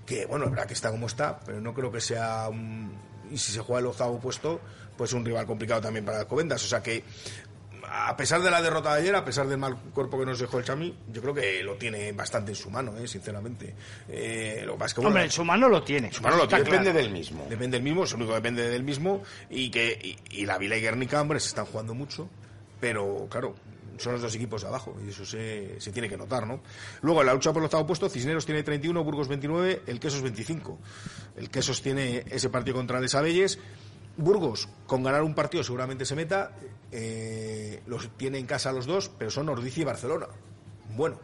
[0.05, 2.93] Que bueno, el Braque está como está, pero no creo que sea un
[3.31, 4.61] y si se juega el octavo puesto,
[4.97, 7.05] pues un rival complicado también para Alcobendas, o sea que
[7.89, 10.59] a pesar de la derrota de ayer, a pesar del mal cuerpo que nos dejó
[10.59, 13.07] el Chami, yo creo que lo tiene bastante en su mano, ¿eh?
[13.07, 13.75] sinceramente.
[14.09, 16.13] Eh, lo es que, bueno, Hombre, en su mano lo tiene.
[16.13, 16.65] su mano lo tiene.
[16.65, 16.99] Depende claro.
[16.99, 17.47] del mismo.
[17.49, 19.23] Depende del mismo, es lo único que depende del mismo.
[19.51, 22.29] Y que y, y la Vila y Guernica, hombre, se están jugando mucho.
[22.81, 23.55] Pero, claro,
[23.99, 24.97] son los dos equipos de abajo.
[25.05, 26.61] Y eso se, se tiene que notar, ¿no?
[27.03, 30.23] Luego, en la lucha por el octavo puesto, Cisneros tiene 31, Burgos 29, el Quesos
[30.23, 30.79] 25.
[31.37, 33.59] El Quesos tiene ese partido contra Les Abelles.
[34.17, 36.53] Burgos, con ganar un partido seguramente se meta.
[36.93, 40.27] eh, los tiene en casa los dos, pero son Ordicia y Barcelona.
[40.97, 41.19] Bueno,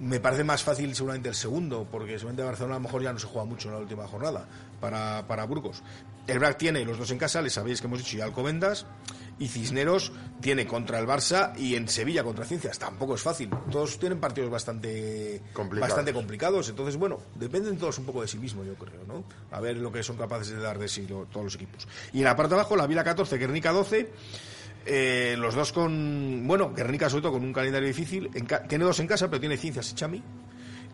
[0.00, 3.18] me parece más fácil seguramente el segundo, porque seguramente Barcelona a lo mejor ya no
[3.18, 4.46] se juega mucho en la última jornada
[4.80, 5.82] para, para Burgos.
[6.26, 8.86] El BRAC tiene los dos en casa, les sabéis que hemos dicho, y Alcobendas,
[9.40, 12.78] y Cisneros tiene contra el Barça y en Sevilla contra Ciencias.
[12.78, 13.50] Tampoco es fácil.
[13.72, 15.88] Todos tienen partidos bastante Complicados.
[15.88, 16.68] bastante complicados.
[16.68, 19.24] Entonces, bueno, dependen todos un poco de sí mismos, yo creo, ¿no?
[19.50, 21.88] A ver lo que son capaces de dar de sí lo- todos los equipos.
[22.12, 24.12] Y en la parte de abajo, la Vila 14, Guernica 12.
[24.86, 26.46] eh, los dos con.
[26.46, 28.30] Bueno, Guernica sobre todo con un calendario difícil.
[28.34, 30.22] En ca- tiene dos en casa, pero tiene Ciencias y Chami.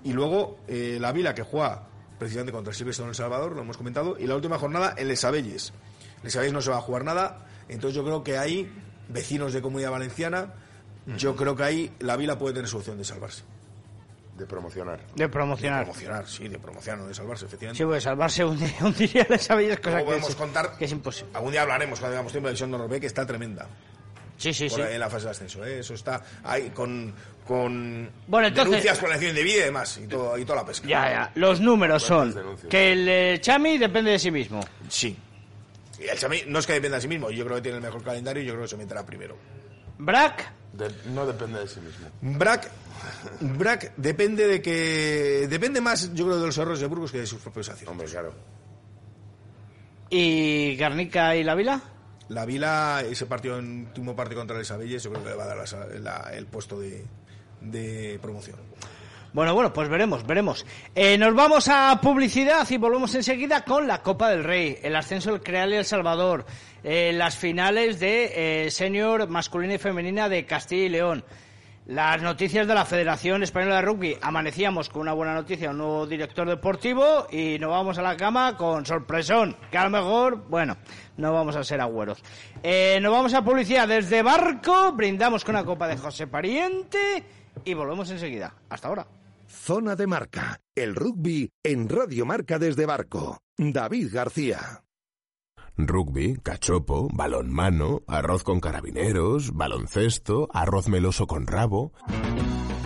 [0.04, 1.86] Y luego eh, la Vila que juega
[2.18, 4.16] precisamente contra el Silvestre en El Salvador, lo hemos comentado.
[4.18, 5.72] Y la última jornada en Les Abelles.
[6.22, 7.46] Les no se va a jugar nada.
[7.68, 8.70] Entonces yo creo que ahí,
[9.08, 10.52] vecinos de Comunidad Valenciana,
[11.16, 13.42] yo creo que ahí la Vila puede tener solución de salvarse.
[14.36, 15.00] De promocionar.
[15.14, 15.84] De De promocionar.
[15.84, 17.78] promocionar, sí, de promocionar, no de salvarse, efectivamente.
[17.82, 20.76] Sí, pues salvarse un día, un día de sabéis cosa Luego que podemos es, contar,
[20.76, 21.30] que es imposible.
[21.34, 23.66] algún día hablaremos cuando digamos tiempo de división de Norbe, que está tremenda.
[24.36, 24.84] Sí, sí, por sí.
[24.90, 25.78] en la fase de ascenso, ¿eh?
[25.78, 27.14] eso está ahí con,
[27.46, 30.60] con Bueno, entonces- denuncias por la acción de vida y demás, y, todo, y toda
[30.60, 30.86] la pesca.
[30.86, 31.32] Ya, ya.
[31.36, 32.34] Los números son
[32.68, 34.60] que el eh, Chami depende de sí mismo.
[34.90, 35.16] Sí.
[35.98, 38.02] Y el no es que dependa de sí mismo, yo creo que tiene el mejor
[38.02, 39.36] calendario y yo creo que se meterá primero.
[39.98, 42.06] Brack, De- no depende de sí mismo.
[42.20, 42.70] Brack,
[43.40, 45.46] Brack depende de que.
[45.48, 47.90] Depende más, yo creo, de los errores de Burgos que de sus propios acciones.
[47.90, 48.34] Hombre, claro.
[50.10, 51.80] y Garnica y la Vila.
[52.28, 55.44] La Vila, ese partido, en último partido contra el Isabelles, yo creo que le va
[55.44, 57.04] a dar la- la- el puesto de,
[57.60, 58.56] de promoción.
[59.36, 60.64] Bueno, bueno, pues veremos, veremos.
[60.94, 65.30] Eh, nos vamos a publicidad y volvemos enseguida con la Copa del Rey, el ascenso
[65.30, 66.46] del Creal y El Salvador,
[66.82, 71.22] eh, las finales de eh, senior masculina y femenina de Castilla y León,
[71.84, 74.16] las noticias de la Federación Española de Rugby.
[74.22, 78.56] Amanecíamos con una buena noticia, un nuevo director deportivo y nos vamos a la cama
[78.56, 80.78] con sorpresón, que a lo mejor, bueno,
[81.18, 82.24] no vamos a ser agüeros.
[82.62, 87.22] Eh, nos vamos a publicidad desde Barco, brindamos con una copa de José Pariente
[87.66, 88.54] y volvemos enseguida.
[88.70, 89.06] Hasta ahora.
[89.48, 90.60] Zona de marca.
[90.74, 93.38] El rugby en Radio Marca desde Barco.
[93.56, 94.82] David García.
[95.78, 101.92] Rugby, cachopo, balonmano, arroz con carabineros, baloncesto, arroz meloso con rabo.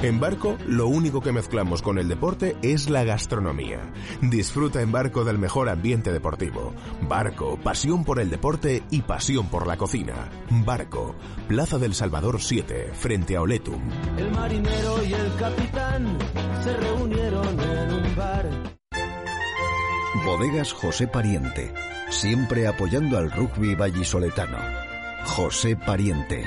[0.03, 3.93] En Barco, lo único que mezclamos con el deporte es la gastronomía.
[4.23, 6.73] Disfruta en Barco del mejor ambiente deportivo.
[7.03, 10.31] Barco, pasión por el deporte y pasión por la cocina.
[10.49, 11.15] Barco,
[11.49, 13.83] Plaza del Salvador 7, frente a Oletum.
[14.17, 16.19] El marinero y el capitán
[16.65, 18.49] se reunieron en un bar.
[20.25, 21.75] Bodegas José Pariente,
[22.09, 24.59] siempre apoyando al rugby vallisoletano.
[25.27, 26.47] José Pariente,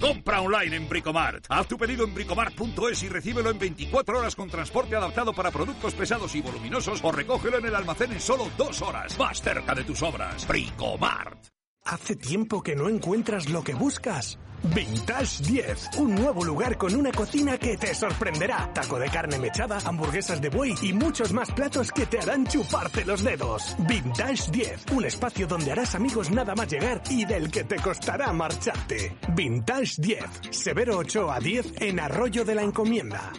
[0.00, 1.44] Compra online en Bricomart.
[1.48, 5.94] Haz tu pedido en bricomart.es y recíbelo en 24 horas con transporte adaptado para productos
[5.94, 9.18] pesados y voluminosos o recógelo en el almacén en solo dos horas.
[9.18, 10.48] Más cerca de tus obras.
[10.48, 11.59] Bricomart.
[11.84, 14.38] ¿Hace tiempo que no encuentras lo que buscas?
[14.62, 18.70] Vintage 10, un nuevo lugar con una cocina que te sorprenderá.
[18.74, 23.04] Taco de carne mechada, hamburguesas de buey y muchos más platos que te harán chuparte
[23.04, 23.74] los dedos.
[23.88, 28.32] Vintage 10, un espacio donde harás amigos nada más llegar y del que te costará
[28.32, 29.16] marcharte.
[29.34, 33.32] Vintage 10, Severo 8 a 10 en Arroyo de la Encomienda.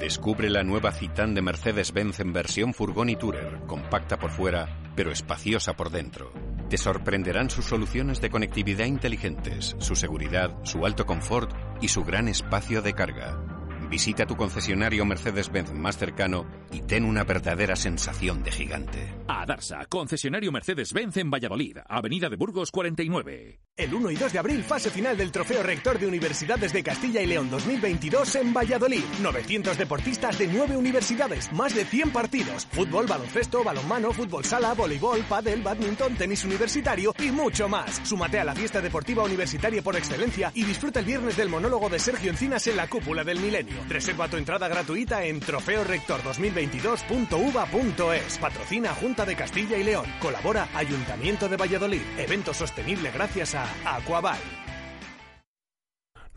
[0.00, 5.10] Descubre la nueva Citan de Mercedes-Benz en versión furgón y tourer, compacta por fuera, pero
[5.10, 6.32] espaciosa por dentro.
[6.68, 11.50] Te sorprenderán sus soluciones de conectividad inteligentes, su seguridad, su alto confort
[11.80, 13.57] y su gran espacio de carga.
[13.88, 19.14] Visita tu concesionario Mercedes-Benz más cercano y ten una verdadera sensación de gigante.
[19.28, 23.60] A Darsa, concesionario Mercedes-Benz en Valladolid, Avenida de Burgos 49.
[23.76, 27.22] El 1 y 2 de abril, fase final del Trofeo Rector de Universidades de Castilla
[27.22, 29.04] y León 2022 en Valladolid.
[29.22, 32.66] 900 deportistas de 9 universidades, más de 100 partidos.
[32.72, 38.00] Fútbol, baloncesto, balonmano, fútbol sala, voleibol, pádel, badminton, tenis universitario y mucho más.
[38.04, 41.98] Súmate a la fiesta deportiva universitaria por excelencia y disfruta el viernes del monólogo de
[41.98, 43.77] Sergio Encinas en la cúpula del milenio.
[43.88, 48.38] Reserva tu entrada gratuita en trofeorector2022.uva.es.
[48.38, 50.06] Patrocina Junta de Castilla y León.
[50.20, 52.02] Colabora Ayuntamiento de Valladolid.
[52.18, 54.38] Evento sostenible gracias a Aquabai.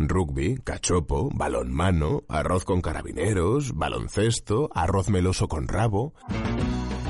[0.08, 6.14] Rugby, cachopo, balonmano, arroz con carabineros, baloncesto, arroz meloso con rabo.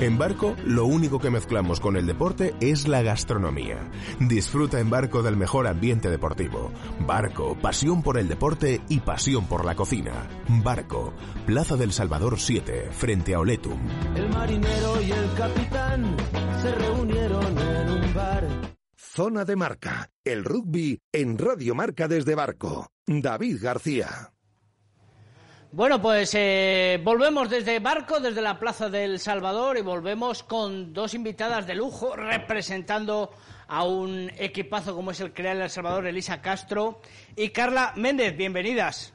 [0.02, 3.88] En Barco, lo único que mezclamos con el deporte es la gastronomía.
[4.18, 6.72] Disfruta en Barco del mejor ambiente deportivo.
[7.06, 10.28] Barco, pasión por el deporte y pasión por la cocina.
[10.48, 11.14] Barco,
[11.46, 13.78] Plaza del Salvador 7, frente a Oletum.
[14.16, 16.16] El marinero y el capitán
[16.60, 18.48] se reunieron en un bar.
[18.96, 20.10] Zona de marca.
[20.24, 22.90] El rugby en Radio Marca desde Barco.
[23.06, 24.32] David García.
[25.74, 31.14] Bueno, pues eh, volvemos desde Barco, desde la Plaza del Salvador, y volvemos con dos
[31.14, 33.30] invitadas de lujo representando
[33.68, 37.00] a un equipazo como es el Creal El Salvador, Elisa Castro
[37.36, 38.36] y Carla Méndez.
[38.36, 39.14] Bienvenidas.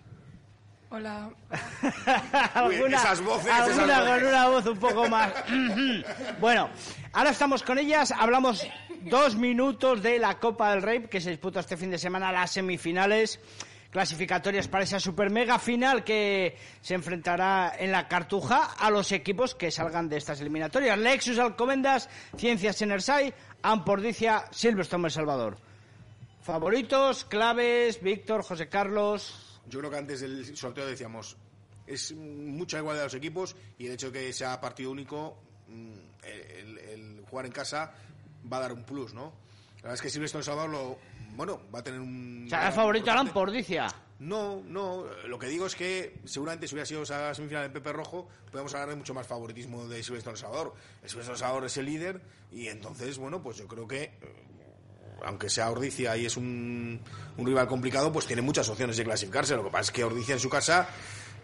[0.90, 1.30] Hola.
[2.56, 5.32] alguna, esas voces, alguna esas con una voz un poco más.
[6.42, 6.72] bueno,
[7.14, 8.66] ahora estamos con ellas, hablamos
[9.02, 12.50] dos minutos de la Copa del Rey que se disputa este fin de semana, las
[12.50, 13.40] semifinales
[13.98, 19.56] clasificatorias para esa super mega final que se enfrentará en la Cartuja a los equipos
[19.56, 21.00] que salgan de estas eliminatorias.
[21.00, 22.08] Lexus Alcomendas,
[22.38, 23.34] Ciencias Enersai,
[23.64, 25.58] Ampordicia, Silverstone El Salvador.
[26.44, 29.60] Favoritos, claves, Víctor, José Carlos.
[29.66, 31.36] Yo creo que antes del sorteo decíamos,
[31.88, 35.94] es mucha igualdad de los equipos y el hecho de que sea partido único, mm,
[36.22, 37.96] el, jugar en casa
[38.54, 39.34] va a dar un plus, ¿no?
[39.78, 41.00] La verdad es que Silvestre El Salvador lo,
[41.38, 42.50] bueno, va a tener un...
[42.52, 43.88] El favorito a la Ampordicia.
[44.20, 47.94] No, no, lo que digo es que seguramente si hubiera sido esa semifinal en Pepe
[47.94, 50.74] Rojo, podemos hablar de mucho más favoritismo de Silvestre Salvador.
[51.04, 52.22] El Silvestre Salvador es el líder
[52.52, 54.12] y entonces, bueno, pues yo creo que, eh,
[55.24, 57.00] aunque sea Ordicia y es un,
[57.38, 59.56] un rival complicado, pues tiene muchas opciones de clasificarse.
[59.56, 60.90] Lo que pasa es que Ordicia en su casa,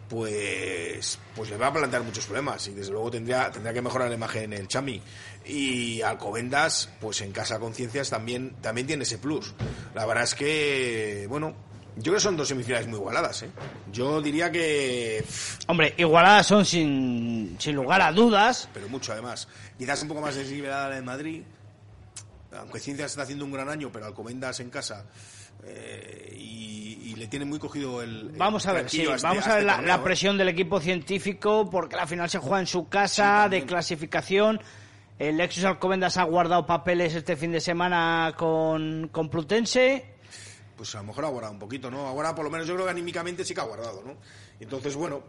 [0.10, 4.10] pues, pues le va a plantear muchos problemas y desde luego tendría, tendría que mejorar
[4.10, 5.02] la imagen en el Chami.
[5.46, 9.54] Y Alcobendas, pues en casa conciencias también, también tiene ese plus.
[9.94, 11.54] La verdad es que, bueno,
[11.98, 13.50] yo creo que son dos semifinales muy igualadas, ¿eh?
[13.92, 15.24] Yo diría que...
[15.68, 18.70] Hombre, igualadas son sin, sin lugar a dudas.
[18.74, 19.48] Pero mucho además.
[19.78, 21.44] Quizás un poco más desnivelada la de Madrid.
[22.58, 25.06] Aunque Ciencias está haciendo un gran año, pero Alcobendas en casa.
[25.66, 28.30] eh, y, y le tiene muy cogido el.
[28.32, 30.02] el Vamos a ver, sí, a este- vamos a a ver este la, torneo, la
[30.02, 30.04] ¿eh?
[30.04, 34.60] presión del equipo científico, porque la final se juega en su casa, de clasificación.
[35.30, 40.06] El Lexus Alcobendas ha guardado papeles este fin de semana con, con Plutense.
[40.76, 42.08] Pues a lo mejor ha guardado un poquito, ¿no?
[42.08, 44.16] Ahora, por lo menos, yo creo que anímicamente sí que ha guardado, ¿no?
[44.60, 45.22] Entonces, bueno.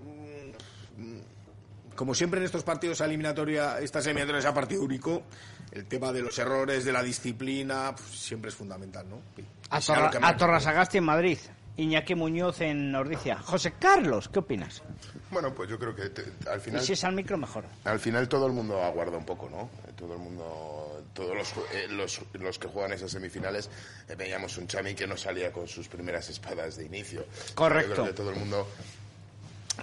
[0.97, 5.23] mm, Como siempre en estos partidos a eliminatoria, estas eliminatorias a partido único,
[5.71, 9.19] el tema de los errores, de la disciplina, pues, siempre es fundamental, ¿no?
[9.41, 10.37] Y A, Torra- a.
[10.37, 11.39] Torrasagasti en Madrid.
[11.77, 13.37] Iñaki Muñoz en Ordicia.
[13.39, 14.83] José Carlos, ¿qué opinas?
[15.31, 16.81] Bueno, pues yo creo que te- al Y final...
[16.83, 17.65] si es al micro, mejor.
[17.85, 19.69] Al final todo el mundo aguarda un poco, ¿no?
[19.97, 23.69] Todo el mundo, todos los, eh, los, los que juegan esas semifinales,
[24.09, 27.27] eh, veíamos un Chami que no salía con sus primeras espadas de inicio.
[27.55, 27.89] Correcto.
[27.89, 28.69] Yo creo que todo el mundo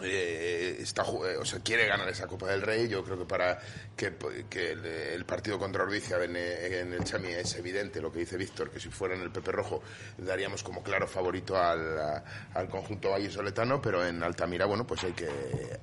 [0.01, 2.87] eh, está, o sea, quiere ganar esa Copa del Rey.
[2.87, 3.59] Yo creo que para
[4.01, 8.35] que, que el, el partido contra Ordicia en, el Chami es evidente lo que dice
[8.35, 9.83] Víctor, que si fuera en el Pepe Rojo
[10.17, 15.29] daríamos como claro favorito al, al conjunto vallisoletano, pero en Altamira, bueno, pues hay que,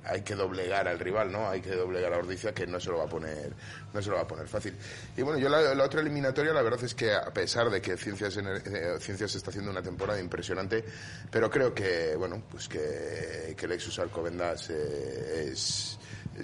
[0.03, 1.49] hay que doblegar al rival, ¿no?
[1.49, 3.53] Hay que doblegar a Ordicia, que no se lo va a poner,
[3.93, 4.75] no se lo va a poner fácil.
[5.15, 7.95] Y bueno, yo la, la otra eliminatoria, la verdad es que a pesar de que
[7.95, 10.83] Ciencias, eh, Ciencias está haciendo una temporada impresionante,
[11.31, 15.98] pero creo que, bueno, pues que, que Lexus Alcobendas eh, es,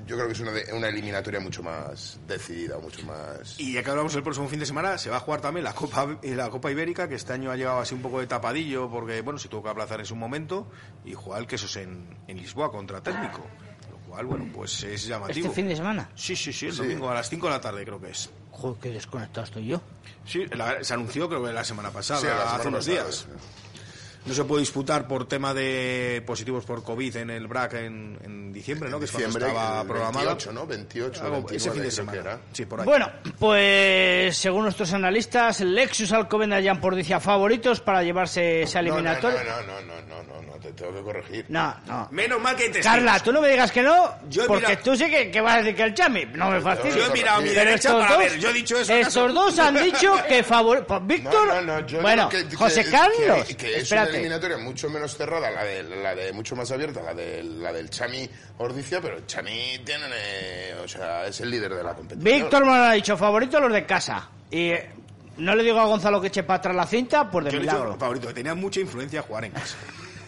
[0.06, 3.60] yo creo que es una, de- una eliminatoria mucho más decidida, mucho más...
[3.60, 5.74] Y ya que hablamos el próximo fin de semana, se va a jugar también la
[5.74, 8.90] Copa, eh, la Copa Ibérica, que este año ha llegado así un poco de tapadillo,
[8.90, 10.68] porque bueno, se tuvo que aplazar en su momento,
[11.06, 13.46] y jugar el quesos en, en Lisboa contra técnico.
[13.90, 15.48] Lo cual, bueno, pues es llamativo.
[15.48, 16.10] ¿Este fin de semana?
[16.16, 16.78] Sí, sí, sí, el Sí.
[16.80, 18.30] domingo a las 5 de la tarde creo que es.
[18.52, 19.82] Joder, qué desconectado estoy yo.
[20.26, 23.28] Sí, la- se anunció creo que la semana pasada, Sí, la semana hace unos días.
[24.26, 28.52] No se puede disputar por tema de positivos por COVID en el BRAC en, en
[28.52, 29.00] diciembre, ¿no?
[29.00, 30.26] Que es cuando Diciembre, estaba el programada.
[30.26, 30.66] 28, ¿no?
[30.68, 32.20] 28, Algo- 29, ese fin de que semana.
[32.20, 32.40] era.
[32.54, 32.86] Sí, por ahí.
[32.86, 38.88] Bueno, pues según nuestros analistas, Lexus Alcobendas ya por dice favoritos para llevarse esa No,
[38.90, 39.44] no, no, eliminatoria.
[39.44, 41.46] no, no, no, no, no, no, te tengo que corregir.
[41.50, 42.08] No, no.
[42.12, 42.86] Menos mal que testigos.
[42.88, 45.56] Carla, tú no me digas que no, Yo porque mirado- tú sí que, que vas
[45.56, 46.26] a decir que el Chami.
[46.34, 46.96] No me fastidies.
[46.96, 49.18] Yo he mirado a mi Pero derecha para dos- ver, yo he dicho eso, Estos
[49.18, 49.34] ¿acaso?
[49.34, 51.06] dos han dicho que favoritos.
[51.08, 51.48] Víctor.
[51.48, 53.46] No, no, no, yo bueno, que- que- José que- Carlos.
[53.56, 54.15] Que, espérate.
[54.16, 57.90] Eliminatoria mucho menos cerrada, la de, la de mucho más abierta, la, de, la del
[57.90, 62.24] Chami Ordicia, pero el Chami tiene, eh, o sea, es el líder de la competición.
[62.42, 64.30] Víctor me lo ha dicho favoritos los de casa.
[64.52, 64.90] Y eh,
[65.38, 67.62] no le digo a Gonzalo que eche para atrás la cinta, pues de Yo he
[67.62, 67.98] dicho milagro.
[67.98, 69.76] favorito, que tenía mucha influencia jugar en casa.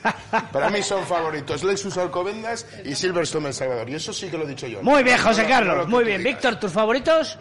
[0.52, 3.90] Para mí son favoritos Lexus Alcobendas y Silverstone El Salvador.
[3.90, 4.82] Y eso sí que lo he dicho yo.
[4.84, 5.88] Muy bien, José no, no Carlos.
[5.90, 6.24] muy bien.
[6.24, 7.38] Víctor, ¿tus favoritos?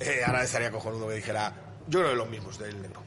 [0.00, 1.52] Eh, ahora estaría cojonudo que dijera,
[1.88, 3.02] yo creo que los mismos del negro.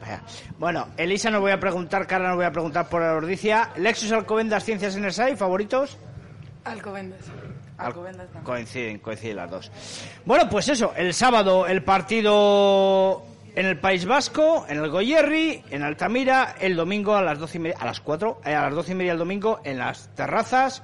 [0.00, 0.22] Vaya.
[0.58, 3.70] Bueno, Elisa nos voy a preguntar, Carla nos voy a preguntar por la ordicia.
[3.76, 5.96] Lexus Alcobendas, Ciencias en el SAI, favoritos.
[6.64, 7.20] Alcobendas.
[7.76, 8.44] Alcobendas no.
[8.44, 9.72] Coinciden, coinciden las dos.
[10.24, 13.24] Bueno, pues eso, el sábado el partido
[13.54, 17.60] en el País Vasco, en el Goyerri, en Altamira, el domingo a las doce y
[17.60, 20.82] media, a las cuatro, eh, a las doce y media el domingo en las terrazas,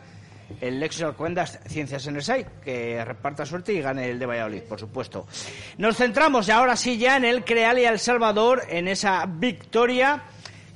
[0.60, 4.62] el Lexus Alcobendas Ciencias en el SAI, que reparta suerte y gane el de Valladolid,
[4.62, 5.26] por supuesto.
[5.78, 10.22] Nos centramos ahora sí ya en el Crealia El Salvador, en esa victoria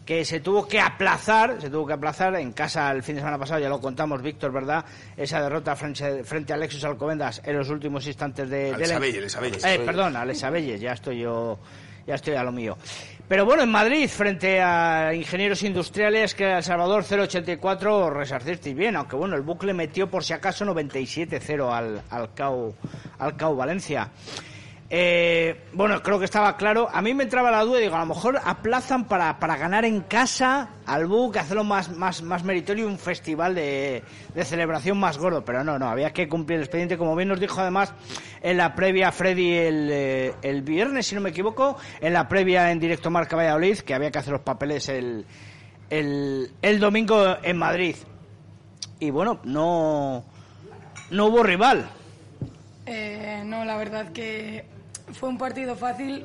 [0.05, 3.39] que se tuvo que aplazar, se tuvo que aplazar en casa el fin de semana
[3.39, 4.85] pasado, ya lo contamos, Víctor, ¿verdad?
[5.17, 8.75] Esa derrota frente, frente a Alexis Alcobendas en los últimos instantes de...
[8.75, 9.65] Alex del- Abelles, Alex Abelles.
[9.65, 11.59] Eh, perdón, Alex Abelles, ya estoy yo,
[12.07, 12.77] ya estoy a lo mío.
[13.27, 19.17] Pero bueno, en Madrid, frente a Ingenieros Industriales, que El Salvador 084, resarcisteis bien, aunque
[19.17, 22.75] bueno, el bucle metió por si acaso 97-0 al, al, CAU,
[23.19, 24.11] al CAU Valencia.
[24.97, 26.89] Eh, bueno, creo que estaba claro.
[26.93, 30.03] A mí me entraba la duda, digo, a lo mejor aplazan para, para ganar en
[30.03, 35.45] casa al BUC, hacerlo más, más, más meritorio, un festival de, de celebración más gordo.
[35.45, 36.97] Pero no, no, había que cumplir el expediente.
[36.97, 37.93] Como bien nos dijo además
[38.41, 42.71] en la previa Freddy el, eh, el viernes, si no me equivoco, en la previa
[42.71, 45.27] en directo Marca Valladolid, que había que hacer los papeles el,
[45.91, 47.97] el, el domingo en Madrid.
[49.01, 50.25] Y bueno, no,
[51.11, 51.91] no hubo rival.
[52.87, 54.73] Eh, no, la verdad que
[55.13, 56.25] fue un partido fácil,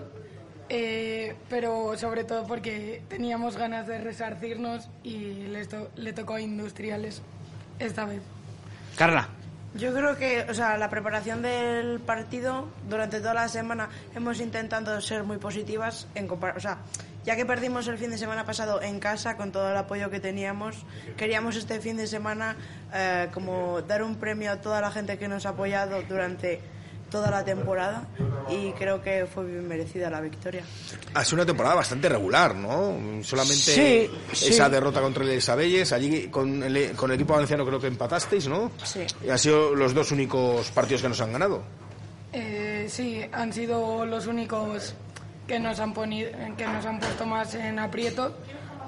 [0.70, 6.42] eh, pero sobre todo porque teníamos ganas de resarcirnos y les to- le tocó a
[6.42, 7.22] Industriales
[7.80, 8.22] esta vez.
[8.98, 9.28] Carla.
[9.76, 15.00] Yo creo que, o sea, la preparación del partido durante toda la semana hemos intentado
[15.00, 16.80] ser muy positivas en compar- o sea,
[17.24, 20.20] ya que perdimos el fin de semana pasado en casa con todo el apoyo que
[20.20, 20.76] teníamos,
[21.18, 22.56] queríamos este fin de semana
[22.94, 26.60] eh, como dar un premio a toda la gente que nos ha apoyado durante
[27.10, 28.03] toda la temporada
[28.49, 30.64] y creo que fue bien merecida la victoria.
[31.14, 33.24] Ha sido una temporada bastante regular, ¿no?
[33.24, 34.10] Solamente Sí,
[34.47, 34.72] esa sí.
[34.72, 38.72] derrota contra el Sabelles, allí con el, con el equipo valenciano creo que empatasteis, ¿no?
[38.84, 39.01] Sí.
[39.26, 41.64] Y han sido los dos únicos partidos que nos han ganado.
[42.32, 44.93] Eh, sí, han sido los únicos
[45.47, 48.36] que nos han ponido, que nos han puesto más en aprieto,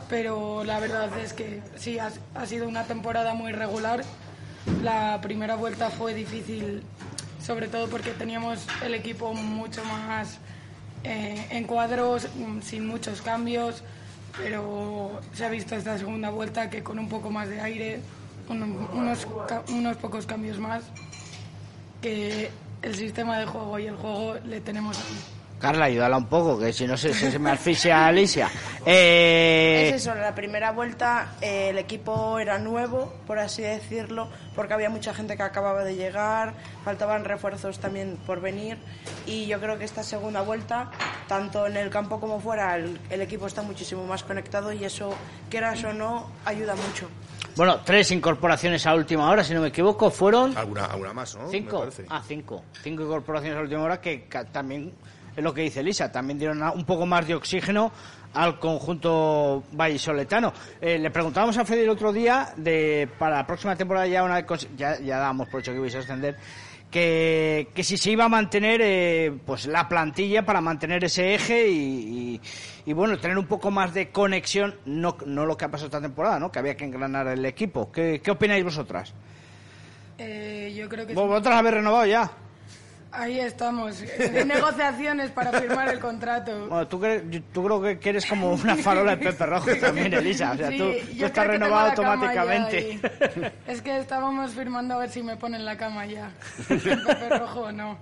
[0.10, 4.04] pero la verdad es que sí, ha, ha sido una temporada muy regular.
[4.84, 6.84] La primera vuelta fue difícil,
[7.44, 10.38] sobre todo porque teníamos el equipo mucho más
[11.04, 13.84] eh, en cuadros, mm, sin muchos cambios,
[14.38, 18.00] pero se ha visto esta segunda vuelta que con un poco más de aire,
[18.50, 19.28] un- unos,
[19.70, 20.84] unos pocos cambios más,
[22.02, 25.41] que el sistema de juego y el juego le tenemos aquí.
[25.62, 28.50] Carla, ayúdala un poco, que si no se, se, se me asfixia Alicia.
[28.86, 34.74] Eh, Es eso, la primera vuelta eh, el equipo era nuevo, por así decirlo, porque
[34.74, 36.54] había mucha gente que acababa de llegar,
[36.84, 38.78] faltaban refuerzos también por venir
[39.28, 40.90] y yo creo que esta segunda vuelta,
[41.28, 45.14] tanto en el campo como fuera, el, el equipo está muchísimo más conectado y eso,
[45.50, 47.08] quieras o no, ayuda mucho.
[47.56, 50.58] bueno, tres incorporaciones a última hora, si no me equivoco, fueron...
[50.58, 51.48] Alguna, alguna más, ¿no?
[51.50, 51.88] ¿Cinco?
[52.10, 52.64] Ah, cinco.
[52.82, 54.92] Cinco incorporaciones a última hora que también,
[55.36, 57.92] es lo que dice Elisa, también dieron un poco más de oxígeno
[58.34, 60.54] al conjunto vallisoletano.
[60.80, 64.46] Eh, le preguntábamos a Freddy el otro día, de para la próxima temporada ya una
[64.78, 66.38] ya, ya dábamos por hecho que ibais a ascender,
[66.90, 71.68] que, que si se iba a mantener eh, pues la plantilla para mantener ese eje
[71.70, 71.74] y,
[72.36, 72.42] y-
[72.84, 76.02] y, bueno, tener un poco más de conexión, no, no lo que ha pasado esta
[76.02, 76.52] temporada, ¿no?
[76.52, 77.92] que había que engranar el equipo.
[77.92, 79.14] ¿Qué, qué opináis vosotras?
[80.18, 82.32] Eh, yo creo que Vosotras habéis renovado ya.
[83.12, 86.68] Ahí estamos, en negociaciones para firmar el contrato.
[86.68, 90.14] Bueno, tú, cre- tú creo que, que eres como una farola de Pepe Rojo también,
[90.14, 90.52] Elisa.
[90.52, 93.00] O sea, Sí, tú, tú estás renovado automáticamente.
[93.68, 96.32] Es que estábamos firmando a ver si me ponen la cama ya.
[96.68, 97.98] Pepe Rojo o no.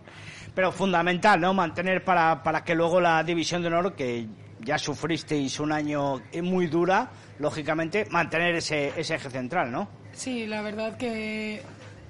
[0.56, 1.54] Pero fundamental, ¿no?
[1.54, 4.28] Mantener para, para que luego la división de honor, que
[4.62, 9.88] ya sufristeis un año muy dura, lógicamente mantener ese, ese eje central, ¿no?
[10.12, 11.62] Sí, la verdad que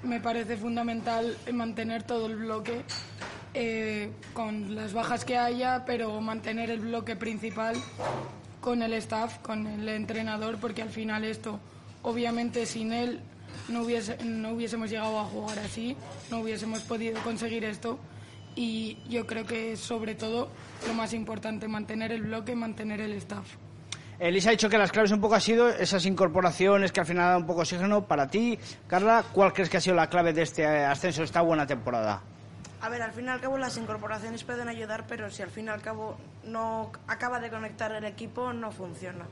[0.02, 2.82] me parece fundamental mantener todo el bloque
[3.54, 7.76] eh, con las bajas que haya, pero mantener el bloque principal
[8.60, 11.58] con el staff, con el entrenador, porque al final esto,
[12.02, 13.20] obviamente sin él
[13.68, 15.96] no, hubiese, no hubiésemos llegado a jugar así,
[16.30, 17.98] no hubiésemos podido conseguir esto.
[18.56, 20.48] Y yo creo que sobre todo
[20.86, 23.46] lo más importante, mantener el bloque, mantener el staff.
[24.20, 27.30] Elisa ha dicho que las claves un poco ha sido esas incorporaciones que al final
[27.30, 28.06] dan un poco oxígeno.
[28.06, 31.66] Para ti, Carla, ¿cuál crees que ha sido la clave de este ascenso, esta buena
[31.66, 32.22] temporada?
[32.82, 35.66] A ver, al fin y al cabo las incorporaciones pueden ayudar, pero si al fin
[35.66, 39.26] y al cabo no acaba de conectar el equipo, no funciona.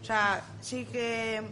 [0.00, 1.42] O sea, sí que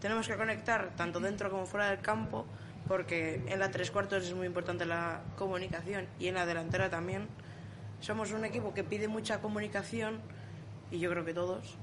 [0.00, 2.46] tenemos que conectar tanto dentro como fuera del campo,
[2.86, 7.26] porque en la tres cuartos es muy importante la comunicación y en la delantera también.
[7.98, 10.20] Somos un equipo que pide mucha comunicación,
[10.92, 11.76] y yo creo que todos,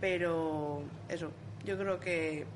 [0.00, 1.30] pero eso,
[1.64, 2.46] yo creo que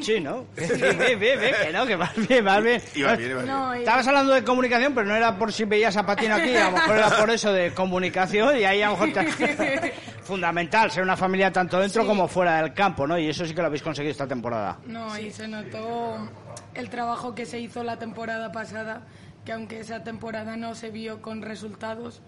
[0.00, 0.44] Sí, ¿no?
[0.56, 2.80] Bien, bien, bien, que no, que más bien, más bien.
[2.94, 3.52] Iba bien, iba bien.
[3.52, 6.54] No, y- Estabas hablando de comunicación, pero no era por si veías a Patín aquí,
[6.54, 10.90] a lo mejor era por eso de comunicación y ahí a lo mejor te- fundamental
[10.92, 12.08] ser una familia tanto dentro Sí.
[12.08, 13.18] como fuera del campo, ¿no?
[13.18, 14.78] Y eso sí que lo habéis conseguido esta temporada.
[14.86, 16.28] No, y se notó
[16.74, 19.02] el trabajo que se hizo la temporada pasada,
[19.44, 22.22] que aunque esa temporada no se vio con resultados,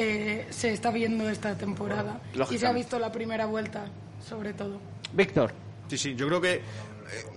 [0.00, 2.20] eh, se está viendo esta temporada.
[2.50, 3.86] Y se ha visto la primera vuelta,
[4.26, 4.78] sobre todo.
[5.12, 5.52] Víctor.
[5.88, 6.62] Sí, sí, yo creo que eh,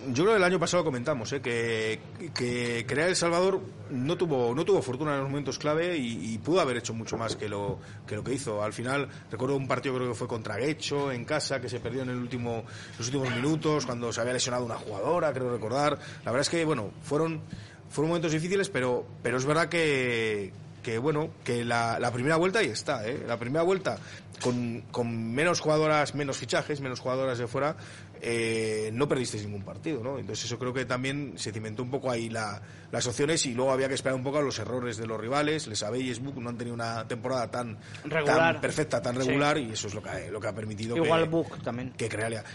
[0.10, 1.42] yo creo que el año pasado lo comentamos, ¿eh?
[1.42, 2.00] que,
[2.36, 6.38] que Crea El Salvador no tuvo no tuvo fortuna en los momentos clave y, y
[6.38, 8.62] pudo haber hecho mucho más que lo que lo que hizo.
[8.62, 12.04] Al final recuerdo un partido creo que fue contra Guecho en casa que se perdió
[12.04, 12.64] en el último
[13.00, 15.98] los últimos minutos cuando se había lesionado una jugadora, creo recordar.
[16.26, 17.42] La verdad es que bueno fueron
[17.90, 20.52] fueron momentos difíciles, pero pero es verdad que
[20.82, 23.24] que bueno, que la, la primera vuelta ahí está, ¿eh?
[23.28, 23.98] La primera vuelta
[24.42, 27.76] con, con menos jugadoras, menos fichajes, menos jugadoras de fuera,
[28.24, 30.20] eh, no perdisteis ningún partido, ¿no?
[30.20, 32.62] Entonces eso creo que también se cimentó un poco ahí la-
[32.92, 35.66] las opciones y luego había que esperar un poco a los errores de los rivales.
[35.68, 38.54] Les sabéis, y Sbook no han tenido una temporada tan, Regular.
[38.54, 39.28] tan perfecta, tan Sí.
[39.28, 41.94] regular y eso es lo que ha, lo que ha permitido Igual que, Book también.
[41.98, 42.10] que.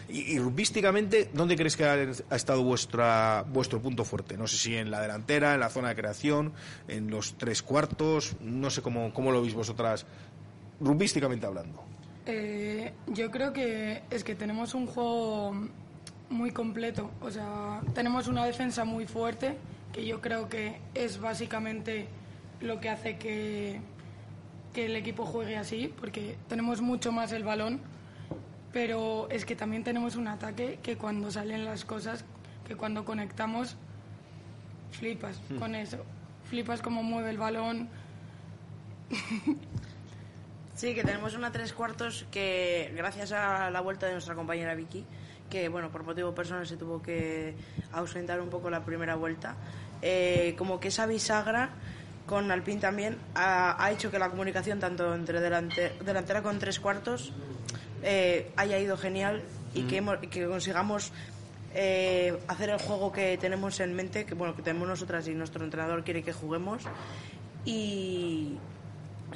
[0.08, 0.38] Y, y
[1.32, 1.94] ¿dónde crees que ha,
[2.30, 4.36] ha estado vuestra, vuestro punto fuerte?
[4.36, 6.52] No sé si en la delantera, en la zona de creación,
[6.86, 10.06] en los tres cuartos, no sé cómo, cómo lo veis vosotras,
[10.80, 11.82] rugbyísticamente hablando.
[12.26, 15.54] Eh, yo creo que es que tenemos un juego
[16.28, 17.10] muy completo.
[17.20, 19.56] O sea, tenemos una defensa muy fuerte,
[19.92, 22.08] que yo creo que es básicamente
[22.60, 23.80] lo que hace que,
[24.74, 27.80] que el equipo juegue así, porque tenemos mucho más el balón,
[28.72, 32.24] pero es que también tenemos un ataque que cuando salen las cosas,
[32.66, 33.76] que cuando conectamos,
[34.90, 35.58] flipas Hmm.
[35.58, 35.98] con eso.
[36.50, 37.88] Flipas cómo mueve el balón.
[40.76, 45.04] Sí, que tenemos una tres cuartos que, gracias a la vuelta de nuestra compañera Vicky,
[45.48, 47.54] que bueno, por motivo personal se tuvo que
[47.92, 49.54] ausentar un poco la primera vuelta,
[50.02, 51.70] eh, como que esa bisagra
[52.26, 56.78] con Alpine también ha, ha hecho que la comunicación tanto entre delante- delantera con tres
[56.78, 57.32] cuartos
[58.02, 59.42] eh, haya ido genial
[59.74, 61.12] y que, hemos- que consigamos
[61.74, 65.64] eh, hacer el juego que tenemos en mente, que bueno, que tenemos nosotras y nuestro
[65.64, 66.82] entrenador quiere que juguemos.
[67.64, 68.56] Y,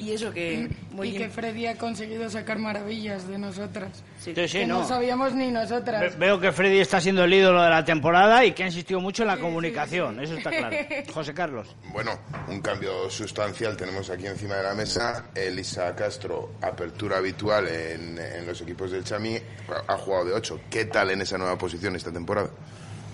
[0.01, 1.29] y eso que muy y que.
[1.29, 4.03] Freddy ha conseguido sacar maravillas de nosotras.
[4.19, 4.81] Sí, sí, que no.
[4.81, 4.89] no.
[4.89, 6.01] sabíamos ni nosotras.
[6.01, 8.99] Ve- Veo que Freddy está siendo el ídolo de la temporada y que ha insistido
[9.01, 10.77] mucho en la comunicación, eso está claro.
[11.15, 11.77] José Carlos.
[11.93, 15.27] Bueno, un cambio sustancial tenemos aquí encima de la mesa.
[15.35, 19.39] Elisa Castro, apertura habitual en, en los equipos del Chami,
[19.87, 20.61] ha jugado de 8.
[20.71, 22.49] ¿Qué tal en esa nueva posición esta temporada?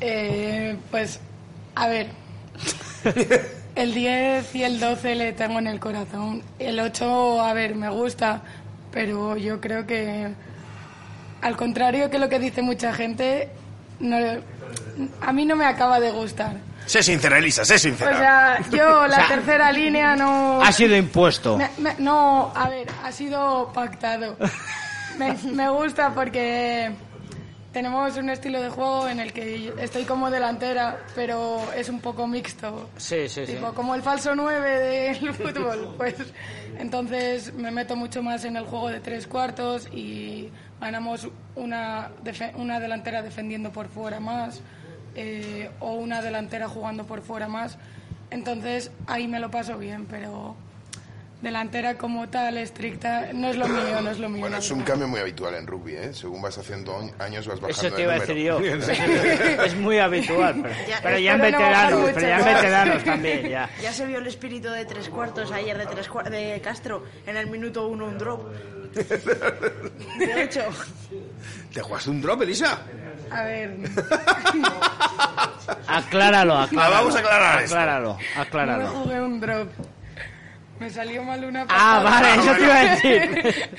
[0.00, 1.18] Eh, pues,
[1.74, 2.06] a ver.
[3.76, 6.42] El 10 y el 12 le tengo en el corazón.
[6.58, 8.40] El 8, a ver, me gusta,
[8.90, 10.28] pero yo creo que,
[11.42, 13.50] al contrario que lo que dice mucha gente,
[14.00, 14.16] no,
[15.20, 16.56] a mí no me acaba de gustar.
[16.86, 18.18] Sé sincera, Elisa, sé O sincera.
[18.18, 20.62] sea, yo la O sea, tercera línea no...
[20.62, 21.58] Ha sido impuesto.
[21.58, 24.36] Me- me- no, a ver, ha sido pactado.
[25.18, 26.92] Me, me gusta porque
[27.76, 32.26] tenemos un estilo de juego en el que estoy como delantera, pero es un poco
[32.26, 32.88] mixto.
[32.96, 33.52] Sí, sí, sí.
[33.52, 35.92] Tipo, como el falso 9 del fútbol.
[35.98, 36.14] Pues
[36.78, 40.48] entonces me meto mucho más en el juego de tres cuartos y
[40.80, 42.12] ganamos una,
[42.54, 44.62] una delantera defendiendo por fuera más
[45.14, 47.76] eh, o una delantera jugando por fuera más.
[48.30, 50.56] Entonces ahí me lo paso bien, pero
[51.46, 54.40] delantera como tal, estricta, no es lo mío, no es lo mío.
[54.40, 56.12] Bueno, es un cambio muy habitual en rugby, ¿eh?
[56.12, 58.58] Según vas haciendo años vas bajando Eso te iba a decir yo.
[58.58, 63.48] es muy habitual, pero Ya, pero ya en no veteranos, pero ya en veteranos también,
[63.48, 63.70] ya.
[63.82, 67.36] Ya se vio el espíritu de tres cuartos ayer de, tres cua- de Castro en
[67.36, 68.52] el minuto uno un drop.
[70.18, 70.62] De hecho,
[71.72, 72.78] ¿Te jugaste un drop, Elisa?
[73.30, 73.76] A ver,
[75.88, 76.66] Acláralo, acláralo.
[76.72, 77.76] La vamos a aclarar esto.
[77.76, 78.86] Acláralo, no me acláralo.
[78.88, 79.68] jugué un drop.
[80.80, 82.02] Me salió mal una Ah, patada.
[82.02, 83.70] vale, eso te iba a decir.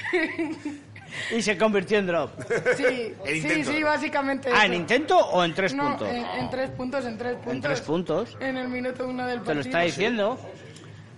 [1.35, 2.29] Y se convirtió en drop.
[2.75, 4.49] Sí, sí, sí, básicamente.
[4.53, 4.65] Ah, eso.
[4.65, 6.09] ¿en intento o en tres No, puntos?
[6.09, 7.53] En, en tres puntos, en tres puntos.
[7.53, 8.37] En tres puntos.
[8.39, 9.55] En el minuto uno del Te partido.
[9.55, 10.39] lo está diciendo.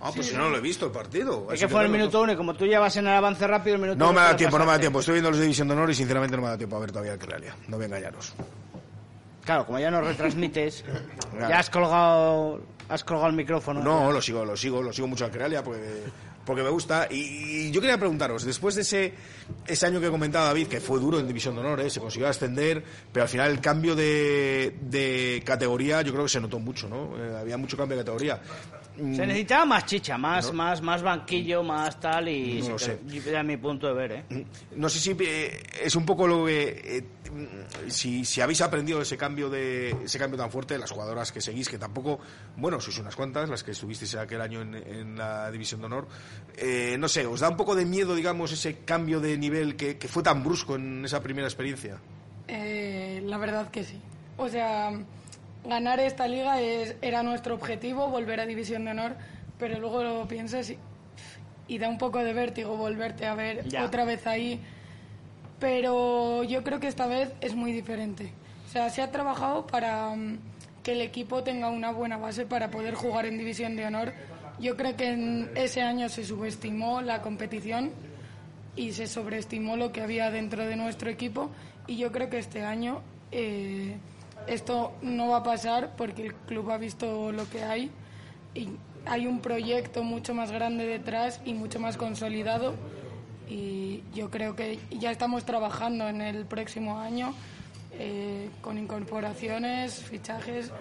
[0.00, 1.48] Ah, pues si no lo he visto el partido.
[1.52, 3.46] Es que fue en el minuto uno y como tú ya vas en el avance
[3.46, 5.00] rápido, el minuto No uno me te da tiempo, no me da tiempo.
[5.00, 6.90] Estoy viendo los de División de Honor y sinceramente no me da tiempo a ver
[6.92, 7.54] todavía el Crealia.
[7.68, 8.32] No voy a engañaros.
[9.44, 10.82] Claro, como ya no retransmites,
[11.38, 13.82] ya has colgado, has colgado el micrófono.
[13.82, 16.02] No, lo sigo, lo sigo, lo sigo mucho al Crealia porque,
[16.44, 17.06] porque me gusta.
[17.10, 19.14] Y, yo quería preguntaros, después de ese,
[19.66, 21.90] ese año que comentaba David, que fue duro en División de Honor, ¿eh?
[21.90, 22.82] se consiguió ascender,
[23.12, 27.16] pero al final el cambio de, de categoría yo creo que se notó mucho, ¿no?
[27.16, 28.40] Eh, había mucho cambio de categoría.
[29.00, 30.52] Mm, Se necesitaba más chicha, más, No.
[30.52, 32.60] más, más banquillo, más tal y...
[32.62, 32.98] No sé.
[33.26, 34.46] Era mi punto de ver, ¿eh?
[34.76, 39.00] No sé si eh, es un poco lo que eh, mm, si, si habéis aprendido
[39.00, 42.20] ese cambio de ese cambio tan fuerte las jugadoras que seguís que tampoco
[42.56, 46.06] bueno sois unas cuantas las que estuvisteis aquel año en, en la división de honor
[46.58, 49.96] Eh, no sé os da un poco de miedo digamos ese cambio de nivel que,
[49.96, 51.96] que fue tan brusco en esa primera experiencia
[52.48, 53.98] Eh, la verdad que sí.
[54.36, 54.90] O sea,
[55.64, 59.16] ganar esta liga es, era nuestro objetivo, volver a División de Honor,
[59.58, 60.78] pero luego lo piensas y,
[61.68, 63.84] y da un poco de vértigo volverte a ver Ya.
[63.84, 64.60] otra vez ahí.
[65.58, 68.32] Pero yo creo que esta vez es muy diferente.
[68.66, 70.38] O sea, se ha trabajado para mm,
[70.82, 74.12] que el equipo tenga una buena base para poder jugar en División de Honor.
[74.58, 77.90] Yo creo que en ese año se subestimó la competición
[78.76, 81.50] y se sobreestimó lo que había dentro de nuestro equipo
[81.86, 83.02] y yo creo que este año
[83.32, 83.96] eh,
[84.50, 87.90] esto no va a pasar porque el club ha visto lo que hay
[88.52, 88.68] y
[89.06, 92.74] hay un proyecto mucho más grande detrás y mucho más consolidado
[93.48, 97.32] y yo creo que ya estamos trabajando en el próximo año
[97.92, 100.72] eh, con incorporaciones, fichajes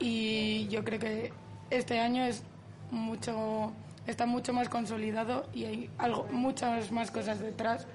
[0.00, 1.32] y yo creo que
[1.70, 2.42] este año es
[2.90, 3.72] mucho
[4.08, 7.86] está mucho más consolidado y hay algo muchas más cosas detrás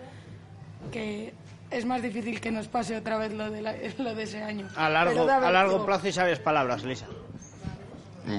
[0.89, 1.33] que
[1.71, 4.67] es más difícil que nos pase otra vez lo de, la- lo de ese año.
[4.75, 7.07] A largo, a largo plazo y sabias palabras, Lisa.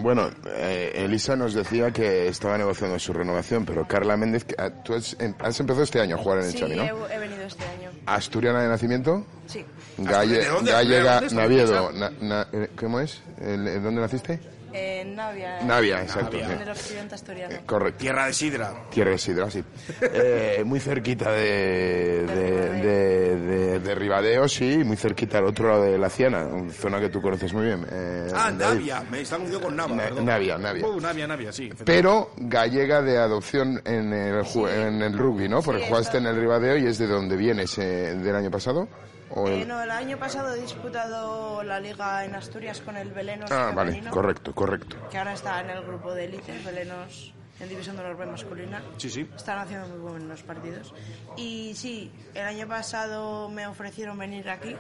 [0.01, 4.71] Bueno, eh, Elisa nos decía que estaba negociando su renovación, pero Carla Méndez, que, ah,
[4.71, 6.69] tú has, em- has empezado este año a jugar en el sí, ¿no?
[6.69, 7.91] he, he venido este año.
[8.07, 9.65] Asturiana de nacimiento, Sí.
[9.99, 10.71] Galle- ¿De dónde?
[10.71, 11.43] gallega, ¿De dónde?
[11.43, 13.23] Naviedo, na- na- eh, ¿cómo es?
[13.41, 14.39] El- ¿en ¿Dónde naciste?
[14.73, 15.61] En Navia.
[15.63, 16.53] Navia, exacto, En sí.
[16.63, 17.57] el occidente asturiano.
[17.67, 17.99] Correcto.
[18.01, 18.75] Tierra de Sidra.
[18.91, 19.63] Tierra de Sidra, sí.
[20.01, 25.83] Eh, muy cerquita de, de, de, de- de Ribadeo, sí, muy cerquita al otro lado
[25.85, 27.87] de la Ciana, una zona que tú conoces muy bien.
[27.91, 28.79] eh, Ah, David.
[28.81, 29.03] Navia.
[29.11, 29.95] Me está confundido con Nava.
[29.97, 30.25] Na- perdón.
[30.27, 30.87] Navia, Navia.
[30.87, 31.71] Uh, Navia, Navia, sí.
[31.85, 35.63] Pero gallega de adopción en el, en el rugby, ¿no?
[35.63, 36.29] Porque Sí, jugaste está.
[36.31, 38.89] en el Ribadeo y es de donde vienes, eh, del año pasado.
[39.35, 43.11] ¿O el- Eh, no, el año pasado he disputado la liga en Asturias con el
[43.13, 44.97] Belenos Ah, vale, femenino, correcto, correcto.
[45.11, 48.83] que ahora está en el grupo de élite, Belenos en División de Honor B masculina.
[48.97, 49.29] Sí, sí.
[49.37, 50.93] Están haciendo muy buenos partidos.
[51.37, 54.75] Y sí, el año pasado me ofrecieron venir aquí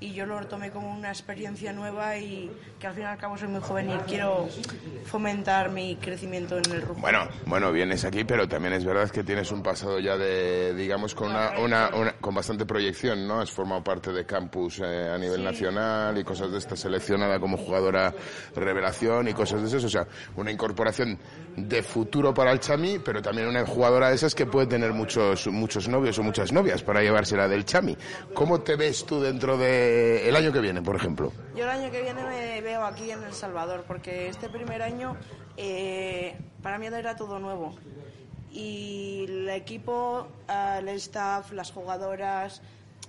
[0.00, 3.36] y yo lo tomé como una experiencia nueva y que al fin y al cabo
[3.36, 4.48] soy muy joven y quiero
[5.06, 7.00] fomentar mi crecimiento en el rugby.
[7.00, 11.14] Bueno, bueno, vienes aquí, pero también es verdad que tienes un pasado ya de, digamos,
[11.16, 13.40] con una, una- una- con bastante proyección, ¿no?
[13.40, 15.44] Has formado parte de campus eh, a nivel Sí.
[15.44, 18.12] nacional y cosas de esta seleccionada como jugadora
[18.54, 20.06] revelación y cosas de esas, o sea,
[20.36, 21.18] una incorporación
[21.56, 25.46] de futuro para el Chami, pero también una jugadora de esas que puede tener muchos
[25.48, 27.96] muchos novios o muchas novias para llevársela del Chami.
[28.34, 31.32] ¿Cómo te ves tú dentro de el año que viene, por ejemplo?
[31.56, 35.16] Yo el año que viene me veo aquí en El Salvador, porque este primer año
[35.56, 37.74] eh, para mí era todo nuevo.
[38.52, 42.62] Y el equipo, eh, el staff, las jugadoras,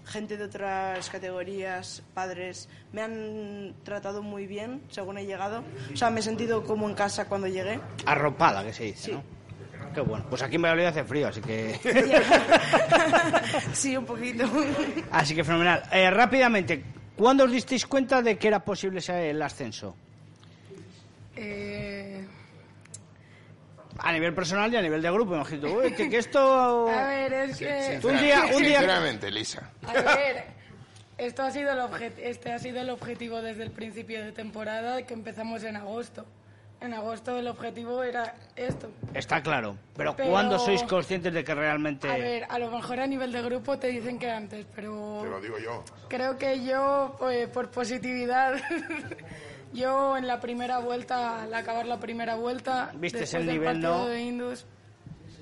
[0.05, 5.63] gente de otras categorías, padres, me han tratado muy bien según he llegado.
[5.93, 7.79] O sea, me he sentido como en casa cuando llegué.
[8.05, 9.23] Arropada, que se dice, ¿no?
[9.93, 10.25] Qué bueno.
[10.29, 11.79] Pues aquí en Valladolid hace frío, así que...
[13.73, 14.45] sí, un poquito.
[15.11, 15.83] así que fenomenal.
[15.91, 16.83] Eh, rápidamente,
[17.17, 19.95] ¿cuándo os disteis cuenta de que era posible ese- el ascenso?
[21.35, 21.98] Eh,
[24.01, 25.71] A nivel personal y a nivel de grupo, imagino.
[25.73, 26.87] Uy, que, que esto...
[26.89, 27.99] a ver, es que...
[28.03, 28.79] Un día, un día...
[28.79, 29.71] Sinceramente, Lisa.
[29.87, 30.45] A ver,
[31.17, 35.01] esto ha sido el obje- este ha sido el objetivo desde el principio de temporada,
[35.03, 36.25] que empezamos en agosto.
[36.81, 38.89] en agosto el objetivo era esto.
[39.13, 39.75] Está claro.
[39.97, 42.09] Pero, Pero- ¿cuándo sois conscientes de que realmente...
[42.09, 45.29] A ver, a lo mejor a nivel de grupo te dicen que antes, pero Te
[45.29, 45.83] lo digo yo.
[46.07, 48.53] creo que yo, pues, por positividad,
[49.73, 53.73] yo en la primera vuelta, al acabar la primera vuelta, Vistes después el del nivel,
[53.81, 54.07] partido ¿no?
[54.07, 54.65] de Indus,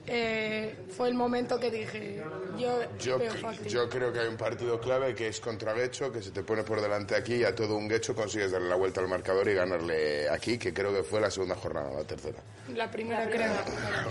[0.10, 2.24] eh, fue el momento que dije,
[2.58, 3.20] yo, Yo,
[3.68, 6.64] yo creo que hay un partido clave que es contra Guecho, que se te pone
[6.64, 9.54] por delante aquí y a todo un Guecho consigues darle la vuelta al marcador y
[9.54, 12.40] ganarle aquí, que creo que fue la segunda jornada, la tercera.
[12.74, 13.52] La primera creo.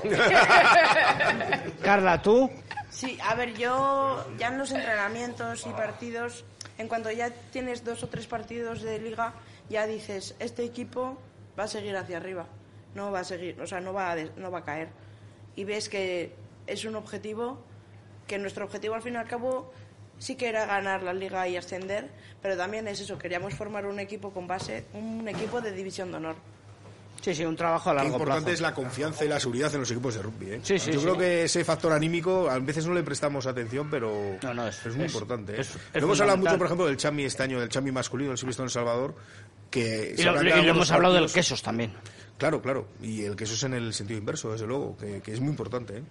[1.82, 2.50] Carla, ¿tú?
[2.90, 6.44] Sí, a ver, yo ya en los entrenamientos y partidos,
[6.76, 9.32] en cuanto ya tienes dos o tres partidos de liga,
[9.68, 11.18] ya dices, este equipo
[11.58, 12.46] va a seguir hacia arriba,
[12.94, 14.88] no va a seguir, o sea, no va a, no va a caer.
[15.54, 16.34] Y ves que
[16.66, 17.58] es un objetivo,
[18.26, 19.72] que nuestro objetivo al fin y al cabo
[20.18, 22.10] sí que era ganar la liga y ascender,
[22.40, 26.16] pero también es eso, queríamos formar un equipo con base, un equipo de división de
[26.18, 26.36] honor.
[27.26, 28.54] Sí, sí, un trabajo a Qué largo importante plazo.
[28.54, 30.50] es la confianza y la seguridad en los equipos de rugby.
[30.52, 30.60] ¿eh?
[30.62, 31.04] Sí, sí, Yo sí.
[31.06, 35.12] creo que ese factor anímico a veces no le prestamos atención, pero es, muy es-
[35.12, 35.56] importante.
[35.56, 35.60] ¿eh?
[35.62, 38.38] es- es hemos hablado mucho, por ejemplo, del chami este año, del chami masculino, del
[38.38, 39.16] Silvestre en El Salvador,
[39.72, 41.92] que Y lo, y lo hemos hablado del quesos también.
[42.38, 42.86] Claro, claro.
[43.02, 45.96] Y el queso es en el sentido inverso, desde luego, que, que es muy importante.
[45.96, 46.02] ¿eh?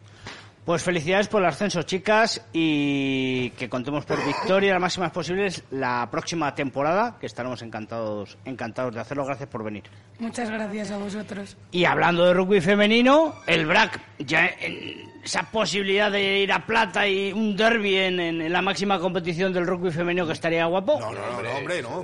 [0.65, 6.09] Pues felicidades por el ascenso, chicas, y que contemos por victoria las máximas posibles la
[6.09, 9.25] próxima temporada, que estaremos encantados, encantados de hacerlo.
[9.25, 9.83] Gracias por venir.
[10.17, 11.55] Muchas gracias a vosotros.
[11.71, 17.07] Y hablando de rugby femenino, el BRAC, ya en esa posibilidad de ir a plata
[17.07, 20.99] y un derby en, en- en la máxima competición del rugby femenino que estaría guapo.
[20.99, 22.03] No, no, no, hombre, no.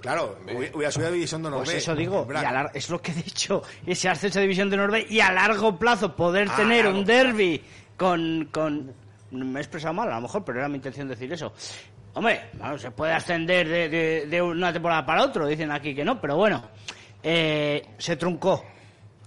[0.00, 2.42] Claro, hubi- hubiera subido a División de Honor Pues eso digo, Brac.
[2.42, 5.20] y a lar- es lo que he dicho, ese ascenso a División de Norte y
[5.20, 7.62] a largo plazo poder Ah, tener un derby
[7.96, 8.92] con, con...
[9.30, 11.52] Me he expresado mal a lo mejor, pero era mi intención decir eso.
[12.14, 16.04] Hombre, bueno, se puede ascender de, de- de una temporada para otra, dicen aquí que
[16.04, 16.62] no, pero bueno,
[17.22, 18.64] eh, se truncó.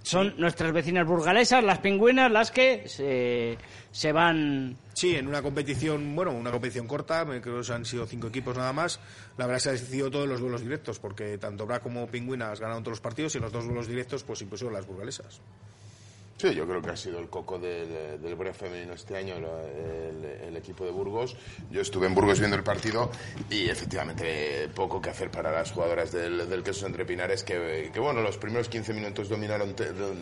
[0.06, 3.58] Son nuestras vecinas burgalesas, las pingüinas, las que se,
[3.90, 4.76] se van...
[4.94, 8.72] Sí, en una competición, bueno, una competición corta, creo que han sido cinco equipos nada
[8.72, 9.00] más.
[9.36, 12.84] La verdad se ha decidido todos los duelos directos, porque tanto Bra como Pingüinas ganaron
[12.84, 15.40] todos los partidos y en los dos duelos directos pues impusieron las burgalesas.
[16.38, 20.22] Sí, yo creo que ha sido el coco del, del Brea femenino este año, el,
[20.22, 21.34] el equipo de Burgos.
[21.70, 23.10] Yo estuve en Burgos viendo el partido
[23.48, 28.00] y efectivamente poco que hacer para las jugadoras del, del Quesos Entre Pinares, que, que,
[28.00, 29.74] bueno, los primeros 15 minutos dominaron,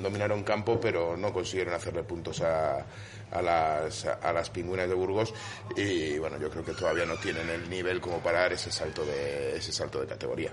[0.03, 2.87] dominaron campo, pero no consiguieron hacerle puntos a,
[3.33, 5.35] a las, a las pingüinas de Burgos
[5.77, 9.05] y bueno, yo creo que todavía no tienen el nivel como para dar ese salto
[9.05, 10.53] de, ese salto de categoría.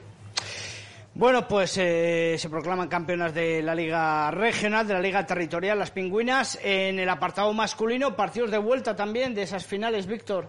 [1.14, 5.92] Bueno, pues eh, se proclaman campeonas de la Liga Regional, de la Liga Territorial, las
[5.92, 6.58] pingüinas.
[6.64, 10.48] En el apartado masculino, partidos de vuelta también de esas finales, Víctor.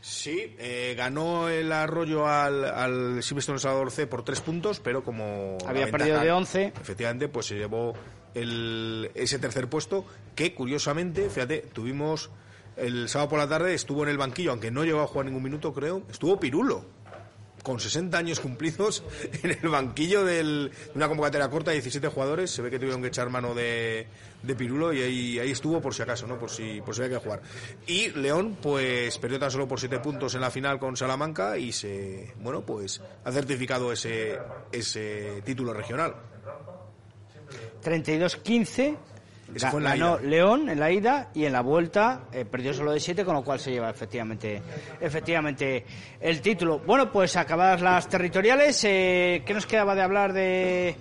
[0.00, 5.56] Sí, eh, ganó el arroyo al, al Silvestre Salvador C por tres puntos, pero como...
[5.64, 6.72] Había ventaja- perdido de 11.
[6.80, 7.94] Efectivamente, pues se llevó
[8.34, 12.30] el, ese tercer puesto, que curiosamente, fíjate, tuvimos
[12.76, 15.44] el sábado por la tarde, estuvo en el banquillo, aunque no llegó a jugar ningún
[15.44, 16.84] minuto, creo, estuvo Pirulo.
[17.62, 19.04] Con 60 años cumplidos
[19.42, 23.08] en el banquillo de una convocatoria corta de 17 jugadores, se ve que tuvieron que
[23.08, 24.06] echar mano de,
[24.42, 26.38] de Pirulo y ahí, ahí estuvo por si acaso, ¿no?
[26.38, 27.42] Por si, por si había que jugar.
[27.86, 31.72] Y León, pues perdió tan solo por 7 puntos en la final con Salamanca y
[31.72, 34.38] se, bueno, pues ha certificado ese,
[34.72, 36.14] ese título regional.
[37.82, 38.96] 32-15.
[39.54, 40.28] Ese fue en la Ganó ida.
[40.28, 43.44] León en la ida y en la vuelta eh, perdió solo de 7, con lo
[43.44, 44.62] cual se lleva efectivamente,
[45.00, 45.84] efectivamente
[46.20, 46.78] el título.
[46.80, 50.96] Bueno, pues acabadas las territoriales, eh, ¿qué nos quedaba de hablar de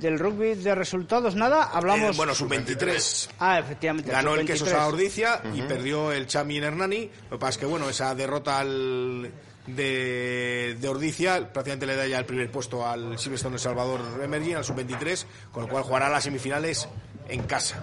[0.00, 1.34] del rugby de resultados?
[1.34, 2.14] Nada, hablamos.
[2.14, 3.30] Eh, bueno, sub-23.
[3.38, 4.10] Ah, efectivamente.
[4.10, 4.76] Ganó el queso sub-23.
[4.76, 7.10] Saordicia y perdió el Chami en Hernani.
[7.30, 9.30] Lo que pasa es que, bueno, esa derrota al,
[9.66, 14.56] de, de Ordicia prácticamente le da ya el primer puesto al Silvestre de Salvador Emerging,
[14.56, 16.88] al sub-23, con lo cual jugará las semifinales
[17.28, 17.82] en casa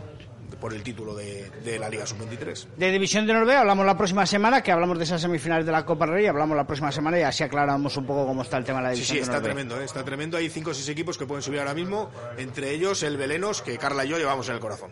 [0.62, 2.68] por el título de, de la Liga Sub-23.
[2.78, 5.86] De División de Noruega hablamos la próxima semana, que hablamos de esas semifinales de la
[5.86, 8.80] Copa Rey, hablamos la próxima semana y así aclaramos un poco cómo está el tema
[8.80, 9.54] de la Sí, División sí, de está Noruega.
[9.56, 9.84] tremendo, ¿eh?
[9.86, 10.38] está tremendo.
[10.38, 13.78] Hay cinco o seis equipos que pueden subir ahora mismo, entre ellos el Belenos, que
[13.78, 14.92] Carla y yo llevamos en el corazón.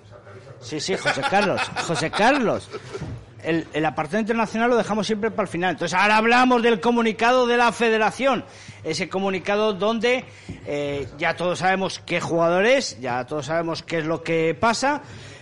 [0.60, 1.62] Sí, sí, José Carlos.
[1.88, 2.70] José Carlos.
[3.44, 5.72] El, el apartado internacional lo dejamos siempre para el final.
[5.72, 8.46] Entonces, ahora hablamos del comunicado de la federación.
[8.84, 10.26] Ese comunicado donde
[10.66, 15.02] eh, ya todos sabemos qué jugadores, ya todos sabemos qué es lo que pasa.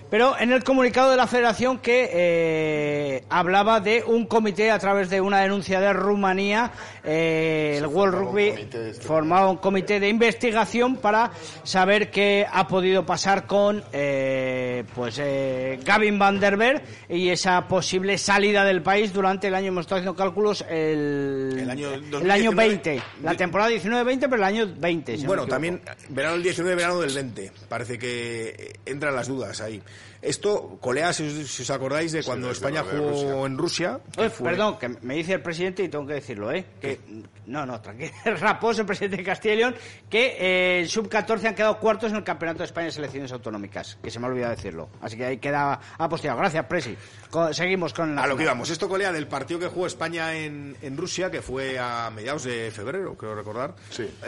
[0.10, 5.10] Pero en el comunicado de la federación que eh, hablaba de un comité a través
[5.10, 6.72] de una denuncia de Rumanía,
[7.04, 8.70] eh, el World Rugby
[9.02, 11.32] formaba un comité de investigación para
[11.64, 17.68] saber qué ha podido pasar con eh, pues eh, Gavin Van Der Berg y esa
[17.68, 22.32] posible salida del país durante el año, hemos estado haciendo cálculos, el, El año el
[22.32, 25.18] año 20, la temporada 19-20, pero el año 20.
[25.18, 27.52] si no Bueno, también verano del 19, verano del 20.
[27.68, 29.82] Parece que entran las dudas ahí.
[30.22, 33.46] Esto colea, si os, si os acordáis, de cuando España jugó Rusia.
[33.46, 34.00] en Rusia.
[34.14, 36.66] que Oye, fue- Perdón, que me dice el presidente y tengo que decirlo, ¿eh?
[36.82, 37.00] Que,
[37.46, 38.12] no, no, tranquilo.
[38.40, 39.76] Raposo, el presidente de Castilla y León,
[40.10, 43.98] que eh, el sub-14 han quedado cuartos en el Campeonato de España de Selecciones Autonómicas.
[44.04, 44.90] Que se me ha olvidado decirlo.
[45.02, 46.38] Así que ahí queda apostillado.
[46.40, 46.98] Gracias, Presi.
[47.30, 50.36] Co- seguimos con la A lo que íbamos, esto colea del partido que jugó España
[50.36, 53.74] en, en Rusia, que fue a mediados de febrero, creo recordar.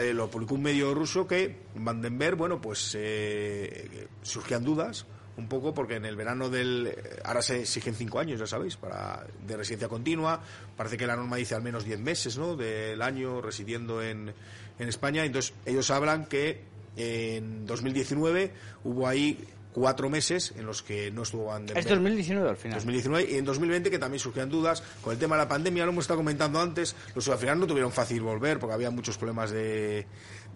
[0.00, 5.72] Eh, lo publicó un medio ruso que Vandenberg, bueno, pues eh, surgían dudas un poco
[5.72, 9.56] porque en el verano del eh, ahora se exigen cinco años ya sabéis para de
[9.56, 10.40] residencia continua.
[10.76, 14.32] Parece que la norma dice al menos diez meses no del año residiendo en,
[14.78, 15.24] en España.
[15.24, 16.64] Entonces ellos hablan que
[16.96, 18.52] en 2019
[18.84, 19.38] hubo ahí
[19.72, 22.76] cuatro meses en los que no estuvo Vandenberg Es 2019 al final.
[22.76, 25.92] 2019 y en 2020 que también surgían dudas con el tema de la pandemia, lo
[25.92, 30.06] hemos estado comentando antes, los sudafricanos no tuvieron fácil volver porque había muchos problemas de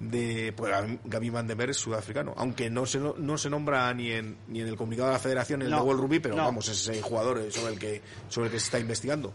[0.01, 0.73] de pues
[1.05, 4.61] Gabi Van den Berg es sudafricano, aunque no se no, se nombra ni en ni
[4.61, 6.45] en el comunicado de la Federación en el No, de World Rugby, pero no.
[6.45, 9.33] vamos, es el jugador sobre el que sobre el que se está investigando.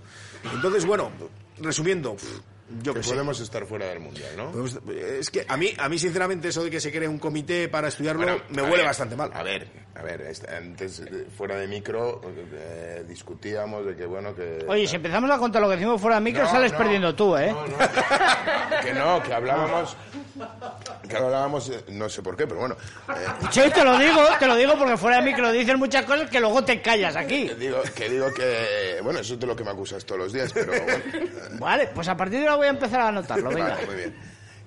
[0.53, 1.12] Entonces, bueno,
[1.59, 2.39] resumiendo, pff,
[2.84, 3.11] yo que que sé.
[3.13, 4.51] podemos estar fuera del mundial, ¿no?
[4.51, 4.80] Podemos-
[5.19, 7.88] Es que a mí, a mí sinceramente, eso de que se cree un comité para
[7.89, 9.32] estudiarlo Bueno, me huele ver, bastante mal.
[9.34, 12.22] A ver, a ver, antes eh, fuera de micro
[12.53, 16.15] eh, discutíamos de que bueno que Oye, si empezamos a contar lo que decimos fuera
[16.17, 16.78] de micro, No, sales no.
[16.78, 17.53] perdiendo tú, ¿eh?
[18.84, 19.95] que no, que hablábamos
[21.07, 22.76] que hablábamos eh, no sé por qué, pero bueno,
[23.09, 26.30] eh, Sí, te lo digo, te lo digo porque fuera de micro dicen muchas cosas
[26.30, 27.47] que luego te callas aquí.
[27.47, 30.34] que digo que digo que bueno, eso es de lo que me acusas todos los
[30.34, 31.03] días, pero bueno,
[31.59, 33.70] Vale, pues a partir de ahora voy a empezar a anotarlo, venga.
[33.70, 34.14] Vale, muy bien.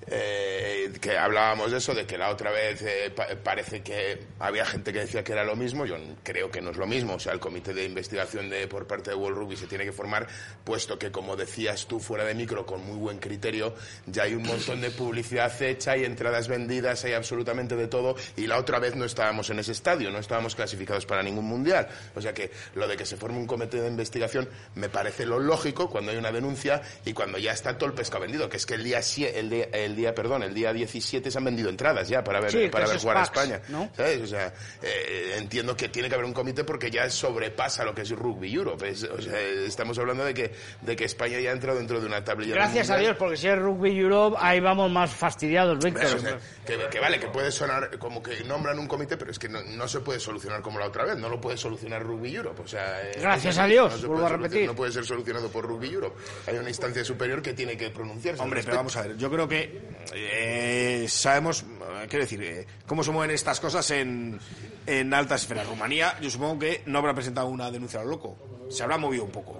[0.07, 4.65] Eh, que hablábamos de eso, de que la otra vez eh, pa- parece que había
[4.65, 5.85] gente que decía que era lo mismo.
[5.85, 7.15] Yo creo que no es lo mismo.
[7.15, 9.91] O sea, el comité de investigación de, por parte de World Rugby se tiene que
[9.91, 10.27] formar,
[10.63, 13.73] puesto que, como decías tú fuera de micro, con muy buen criterio,
[14.05, 18.15] ya hay un montón de publicidad hecha, hay entradas vendidas, hay absolutamente de todo.
[18.37, 21.87] Y la otra vez no estábamos en ese estadio, no estábamos clasificados para ningún mundial.
[22.15, 25.39] O sea que lo de que se forme un comité de investigación me parece lo
[25.39, 28.65] lógico cuando hay una denuncia y cuando ya está todo el pescado vendido, que es
[28.65, 28.99] que el día,
[29.33, 32.51] el día, el día, perdón, el día 17 se han vendido entradas ya para ver,
[32.51, 33.61] Sí, para ver jugar a packs, España.
[33.69, 33.89] ¿no?
[33.95, 34.21] ¿Sabes?
[34.21, 38.01] O sea, eh, entiendo que tiene que haber un comité porque ya sobrepasa lo que
[38.03, 38.89] es Rugby Europe.
[38.89, 42.05] Es- o sea, estamos hablando de que, de que España ya ha entrado dentro de
[42.07, 42.55] una tablilla.
[42.55, 42.97] Gracias a.
[42.97, 46.05] Dios, porque si es Rugby Europe, ahí vamos más fastidiados, Víctor.
[46.05, 49.39] O sea, que, que vale, que puede sonar como que nombran un comité, pero es
[49.39, 52.35] que no, no se puede solucionar como la otra vez, no lo puede solucionar Rugby
[52.35, 52.61] Europe.
[52.61, 54.67] O sea, eh, Gracias a Dios, no vuelvo puede a repetir.
[54.67, 56.15] No puede ser solucionado por Rugby Europe.
[56.47, 58.41] Hay una instancia superior que tiene que pronunciarse.
[58.41, 59.81] Hombre, pero vamos a ver, yo creo que
[60.13, 64.39] eh, sabemos, eh, quiero decir, eh, cómo se mueven estas cosas en,
[64.85, 65.67] en altas esferas.
[65.67, 68.37] Rumanía, yo supongo que no habrá presentado una denuncia a lo loco,
[68.69, 69.59] se habrá movido un poco,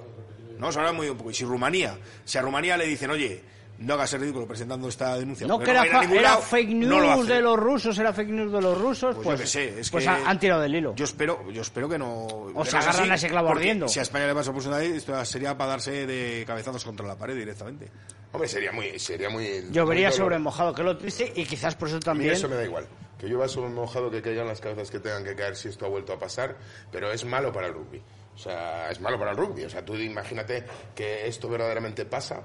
[0.58, 0.72] ¿no?
[0.72, 1.32] Se habrá movido un poco.
[1.32, 3.42] Y si Rumanía, si a Rumanía le dicen, oye,
[3.80, 7.00] no hagas el ridículo presentando esta denuncia, No, que era, ningún era lado", fake no
[7.00, 7.34] lo news hace.
[7.34, 9.90] de los rusos, era fake news de los rusos, Pues, pues, yo qué sé, es
[9.90, 10.96] pues que ha- han tirado del hilo.
[10.96, 12.24] Yo espero, yo espero que no.
[12.26, 13.88] O que se no agarran así, a ese clavo ardiendo.
[13.88, 17.06] Si a España le pasa por su nariz, esto sería para darse de cabezazos contra
[17.06, 17.92] la pared directamente.
[18.32, 19.00] Hombre, sería muy...
[19.00, 22.00] Sería muy Llovería muy dolor- sobre mojado, que es lo triste, y quizás por eso
[22.00, 22.32] también...
[22.34, 22.86] eso me da igual.
[23.18, 25.90] Que llueva sobre mojado, que caigan las cabezas que tengan que caer si esto ha
[25.90, 26.58] vuelto a pasar,
[26.92, 28.02] pero es malo para el rugby.
[28.36, 29.64] O sea, es malo para el rugby.
[29.64, 32.42] O sea, tú imagínate que esto verdaderamente pasa.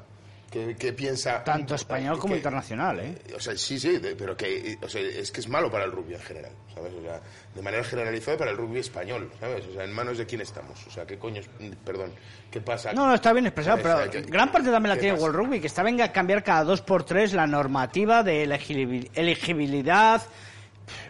[0.50, 1.44] ¿Qué, qué piensa?
[1.44, 3.14] Tanto español como que- internacional, ¿eh?
[3.36, 5.92] O sea, sí, sí, de- pero que o sea, es que es malo para el
[5.92, 6.92] rugby en general, ¿sabes?
[6.92, 7.20] O sea,
[7.54, 9.64] de manera generalizada para el rugby español, ¿sabes?
[9.68, 10.84] O sea, en manos de quién estamos.
[10.88, 11.48] O sea, ¿qué coño, es-
[11.84, 12.10] perdón,
[12.50, 12.92] qué pasa?
[12.92, 15.16] No, no, está bien expresado, pero ¿Qué- gran parte también la tiene?
[15.20, 19.08] World Rugby, que está venga a cambiar cada dos por tres la normativa de elegibil-
[19.14, 20.20] elegibilidad.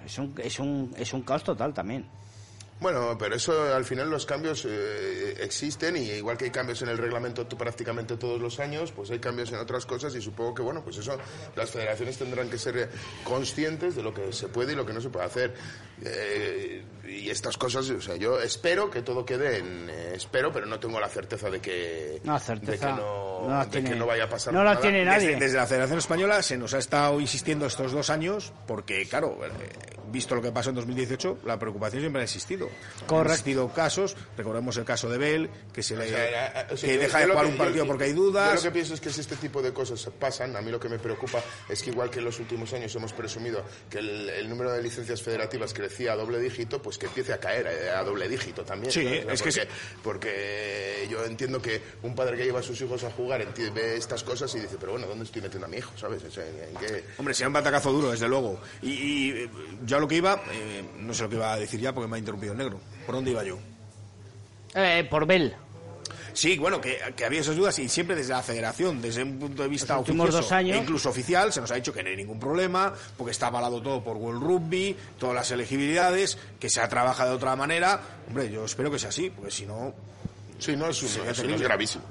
[0.05, 2.05] Es un, es, un, es un caos total también.
[2.81, 6.89] Bueno, pero eso al final los cambios eh, existen y igual que hay cambios en
[6.89, 10.63] el reglamento prácticamente todos los años, pues hay cambios en otras cosas y supongo que
[10.63, 11.19] bueno, pues eso
[11.57, 12.89] las federaciones tendrán que ser
[13.23, 15.55] conscientes de lo que se puede y lo que no se puede hacer.
[16.03, 20.65] Eh, y estas cosas, o sea, yo espero que todo quede en eh, espero, pero
[20.65, 22.73] no tengo la certeza de que No, certeza.
[22.73, 24.81] de que no, no la de tiene, que no vaya a pasar no la nada.
[24.81, 25.27] tiene nadie.
[25.29, 29.39] Desde, desde la Federación Española se nos ha estado insistiendo estos dos años porque, claro,
[29.45, 29.51] eh,
[30.11, 32.69] visto lo que pasó en 2018, la preocupación siempre ha existido.
[33.07, 33.15] Correcto.
[33.17, 36.25] Han existido casos, recordemos el caso de Bell, que se le O sea,
[36.63, 38.11] eh, o sea, que yo- deja yo de jugar que- un partido yo- porque hay
[38.11, 38.63] Yo lo dudas.
[38.63, 40.99] que pienso es que si este tipo de cosas pasan, a mí lo que me
[40.99, 44.73] preocupa es que igual que en los últimos años hemos presumido que el, el número
[44.73, 48.29] de licencias federativas crecía a doble dígito, pues que empiece a caer eh, a doble
[48.29, 48.93] dígito también.
[48.93, 49.69] Sí, sea, es que porque,
[50.03, 53.41] porque yo entiendo que un padre que lleva a sus hijos a jugar
[53.75, 55.93] ve estas cosas y dice, pero bueno, ¿dónde estoy metiendo a mi hijo?
[55.97, 56.23] ¿Sabes?
[56.25, 57.05] O sea, ¿en- en qué?
[57.19, 58.61] Hombre, será un batacazo duro, desde luego.
[58.83, 59.51] Y, y, eh,
[59.85, 62.17] yo lo que iba, eh, no sé lo que iba a decir ya porque me
[62.17, 62.81] ha interrumpido el negro.
[63.07, 63.59] ¿Por dónde iba yo?
[64.75, 65.55] Eh, por Bell.
[66.33, 69.63] Sí, bueno, que, que había esas dudas y siempre desde la federación, desde un punto
[69.65, 70.77] de vista oficioso dos años.
[70.77, 73.83] e incluso oficial, se nos ha dicho que no hay ningún problema, porque está avalado
[73.83, 78.01] todo por World Rugby, todas las elegibilidades, que se ha trabajado de otra manera.
[78.29, 79.93] Hombre, yo espero que sea así, porque si no...
[80.61, 82.05] Sí, no, es, un- es gravísimo.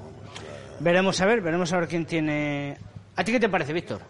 [0.80, 2.76] Veremos a ver, veremos a ver quién tiene...
[3.16, 4.00] ¿A ti qué te parece, Víctor?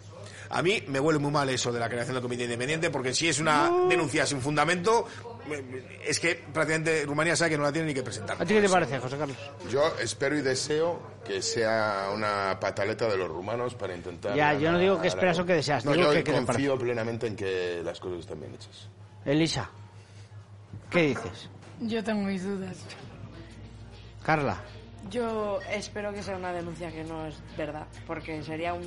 [0.53, 3.29] A mí me huele muy mal eso de la creación del comité independiente, porque si
[3.29, 5.05] es una denuncia sin fundamento,
[6.05, 8.35] es que prácticamente Rumanía sabe que no la tiene ni que presentar.
[8.39, 9.37] ¿A ti qué te parece, José Carlos?
[9.69, 14.35] Yo espero y deseo que sea una pataleta de los rumanos para intentar...
[14.35, 17.27] Ya, yo no digo que esperas o que deseas, No, digo yo que- confío plenamente
[17.27, 18.89] en que las cosas están bien hechas.
[19.25, 19.69] Elisa,
[20.89, 21.49] ¿qué dices?
[21.79, 22.77] Yo tengo mis dudas.
[24.23, 24.61] Carla,
[25.09, 28.83] Yo espero que sea una denuncia que no es verdad, porque sería un...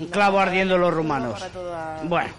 [0.00, 1.38] un clavo ardiendo los rumanos.
[1.38, 2.32] Para toda Bueno.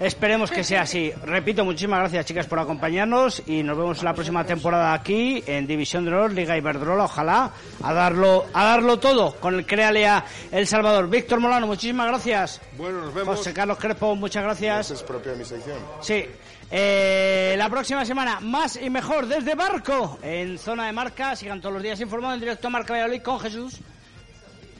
[0.00, 1.10] Esperemos que sea así.
[1.24, 6.04] Repito, muchísimas gracias chicas por acompañarnos y nos vemos la próxima temporada aquí en División
[6.04, 7.50] de Honor, Liga Iberdrola, ojalá,
[7.82, 11.10] a darlo, a darlo todo con el Créale a El Salvador.
[11.10, 12.60] Víctor Molano, muchísimas gracias.
[12.76, 13.38] Bueno, nos vemos.
[13.38, 14.92] José Carlos Crespo, muchas gracias.
[14.92, 15.78] es propia de mi sección.
[16.00, 16.26] Sí.
[16.70, 21.34] Eh, la próxima semana, más y mejor desde Barco, en zona de marca.
[21.34, 23.80] Sigan todos los días informados en directo a Marca Valladolid con Jesús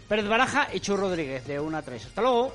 [0.09, 2.07] Pérez Baraja y Chu Rodríguez de 1 a 3.
[2.07, 2.55] Hasta luego.